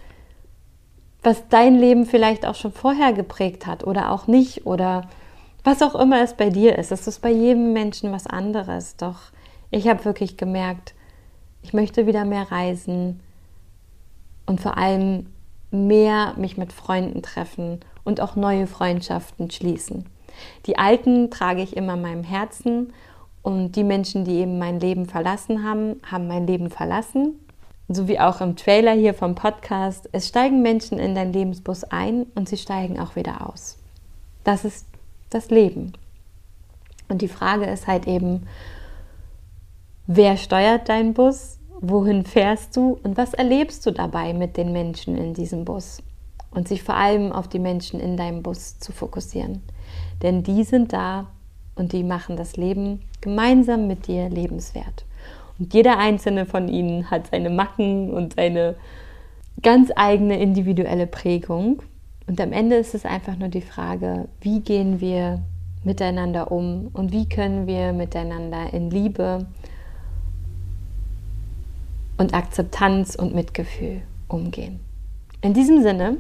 was 1.26 1.48
dein 1.50 1.76
Leben 1.76 2.06
vielleicht 2.06 2.46
auch 2.46 2.56
schon 2.56 2.72
vorher 2.72 3.12
geprägt 3.12 3.66
hat 3.66 3.84
oder 3.86 4.12
auch 4.12 4.28
nicht 4.28 4.66
oder 4.66 5.08
was 5.64 5.82
auch 5.82 5.96
immer 5.96 6.22
es 6.22 6.36
bei 6.36 6.50
dir 6.52 6.78
ist. 6.78 6.92
Es 6.92 7.08
ist 7.08 7.22
bei 7.22 7.32
jedem 7.32 7.74
Menschen 7.74 8.12
was 8.12 8.28
anderes. 8.28 8.96
Doch 8.98 9.18
ich 9.72 9.88
habe 9.88 10.06
wirklich 10.06 10.38
gemerkt, 10.38 10.94
ich 11.64 11.74
möchte 11.74 12.06
wieder 12.06 12.26
mehr 12.26 12.52
reisen 12.52 13.22
und 14.46 14.62
vor 14.62 14.78
allem 14.78 15.26
mehr 15.72 16.36
mich 16.38 16.58
mit 16.58 16.72
Freunden 16.72 17.24
treffen 17.24 17.80
und 18.04 18.22
auch 18.22 18.36
neue 18.36 18.68
Freundschaften 18.68 19.50
schließen. 19.50 20.06
Die 20.68 20.78
alten 20.78 21.32
trage 21.32 21.64
ich 21.64 21.76
immer 21.76 21.96
in 21.96 22.02
meinem 22.04 22.24
Herzen 22.24 22.94
und 23.42 23.76
die 23.76 23.84
Menschen, 23.84 24.26
die 24.26 24.36
eben 24.36 24.60
mein 24.60 24.80
Leben 24.80 25.08
verlassen 25.08 25.64
haben, 25.64 26.00
haben 26.10 26.28
mein 26.28 26.46
Leben 26.46 26.70
verlassen 26.70 27.40
so 27.88 28.08
wie 28.08 28.20
auch 28.20 28.42
im 28.42 28.56
Trailer 28.56 28.94
hier 28.94 29.14
vom 29.14 29.36
Podcast, 29.36 30.10
es 30.12 30.28
steigen 30.28 30.62
Menschen 30.62 30.98
in 30.98 31.14
dein 31.14 31.32
Lebensbus 31.32 31.84
ein 31.84 32.24
und 32.36 32.50
sie 32.50 32.58
steigen 32.58 33.00
auch 33.00 33.16
wieder 33.16 33.48
aus. 33.48 33.78
Das 34.44 34.66
ist 34.66 34.88
das 35.30 35.50
Leben. 35.50 35.94
Und 37.08 37.22
die 37.22 37.28
Frage 37.28 37.66
ist 37.66 37.88
halt 37.88 38.08
eben, 38.08 38.48
wer 40.08 40.38
steuert 40.38 40.90
deinen 40.90 41.14
Bus? 41.14 41.60
Wohin 41.82 42.26
fährst 42.26 42.76
du 42.76 42.98
und 43.04 43.18
was 43.18 43.34
erlebst 43.34 43.86
du 43.86 43.92
dabei 43.92 44.34
mit 44.34 44.58
den 44.58 44.72
Menschen 44.72 45.16
in 45.16 45.34
diesem 45.34 45.66
Bus? 45.66 46.02
Und 46.52 46.68
sich 46.68 46.84
vor 46.84 46.96
allem 46.96 47.34
auf 47.34 47.50
die 47.50 47.60
Menschen 47.60 48.00
in 48.00 48.16
deinem 48.16 48.42
Bus 48.42 48.80
zu 48.80 48.94
fokussieren. 48.94 49.62
Denn 50.24 50.42
die 50.42 50.64
sind 50.64 50.94
da 50.94 51.28
und 51.76 51.92
die 51.92 52.04
machen 52.04 52.38
das 52.38 52.56
Leben 52.56 53.02
gemeinsam 53.20 53.88
mit 53.88 54.08
dir 54.08 54.30
lebenswert. 54.30 55.04
Und 55.60 55.74
jeder 55.74 55.98
einzelne 55.98 56.46
von 56.46 56.68
ihnen 56.68 57.10
hat 57.10 57.28
seine 57.28 57.50
Macken 57.50 58.12
und 58.12 58.36
seine 58.36 58.76
ganz 59.62 59.92
eigene 59.96 60.40
individuelle 60.40 61.08
Prägung. 61.08 61.82
Und 62.28 62.42
am 62.42 62.52
Ende 62.52 62.76
ist 62.76 62.96
es 62.96 63.06
einfach 63.06 63.38
nur 63.38 63.50
die 63.50 63.62
Frage, 63.62 64.28
wie 64.42 64.60
gehen 64.60 65.00
wir 65.00 65.42
miteinander 65.84 66.52
um 66.52 66.90
und 66.94 67.12
wie 67.12 67.30
können 67.30 67.68
wir 67.68 67.94
miteinander 67.94 68.74
in 68.74 68.90
Liebe 68.90 69.46
und 72.18 72.34
Akzeptanz 72.34 73.16
und 73.16 73.36
Mitgefühl 73.36 74.02
umgehen. 74.28 74.80
In 75.42 75.54
diesem 75.54 75.84
Sinne 75.84 76.18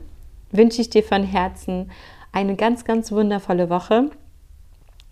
wünsche 0.51 0.81
ich 0.81 0.89
dir 0.89 1.03
von 1.03 1.23
Herzen 1.23 1.89
eine 2.31 2.55
ganz, 2.55 2.85
ganz 2.85 3.11
wundervolle 3.11 3.69
Woche. 3.69 4.11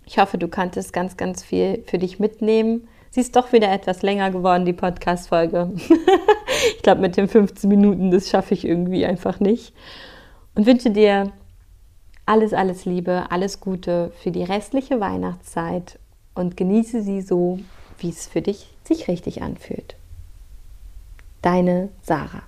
Ich 0.06 0.20
hoffe, 0.20 0.38
du 0.38 0.48
konntest 0.48 0.94
ganz, 0.94 1.18
ganz 1.18 1.44
viel 1.44 1.84
für 1.88 1.98
dich 1.98 2.20
mitnehmen 2.20 2.88
Sie 3.14 3.22
ist 3.22 3.36
doch 3.36 3.54
wieder 3.54 3.72
etwas 3.72 4.02
länger 4.02 4.32
geworden, 4.32 4.66
die 4.66 4.74
Podcast-Folge. 4.74 5.72
ich 6.76 6.82
glaube, 6.82 7.02
mit 7.02 7.16
den 7.16 7.28
15 7.28 7.70
Minuten, 7.70 8.10
das 8.10 8.28
schaffe 8.28 8.56
ich 8.56 8.66
irgendwie 8.66 9.06
einfach 9.06 9.40
nicht. 9.40 9.72
Und 10.56 10.66
wünsche 10.66 10.90
dir 10.90 11.32
alles, 12.26 12.54
alles 12.54 12.86
Liebe, 12.86 13.26
alles 13.30 13.60
Gute 13.60 14.12
für 14.24 14.32
die 14.32 14.42
restliche 14.42 15.00
Weihnachtszeit 15.00 16.00
und 16.34 16.58
genieße 16.58 17.04
sie 17.04 17.22
so, 17.22 17.60
wie 18.00 18.10
es 18.10 18.26
für 18.26 18.42
dich 18.42 18.74
sich 18.84 19.08
richtig 19.08 19.44
anfühlt. 19.44 19.96
Deine 21.44 21.90
Sarah. 22.02 22.42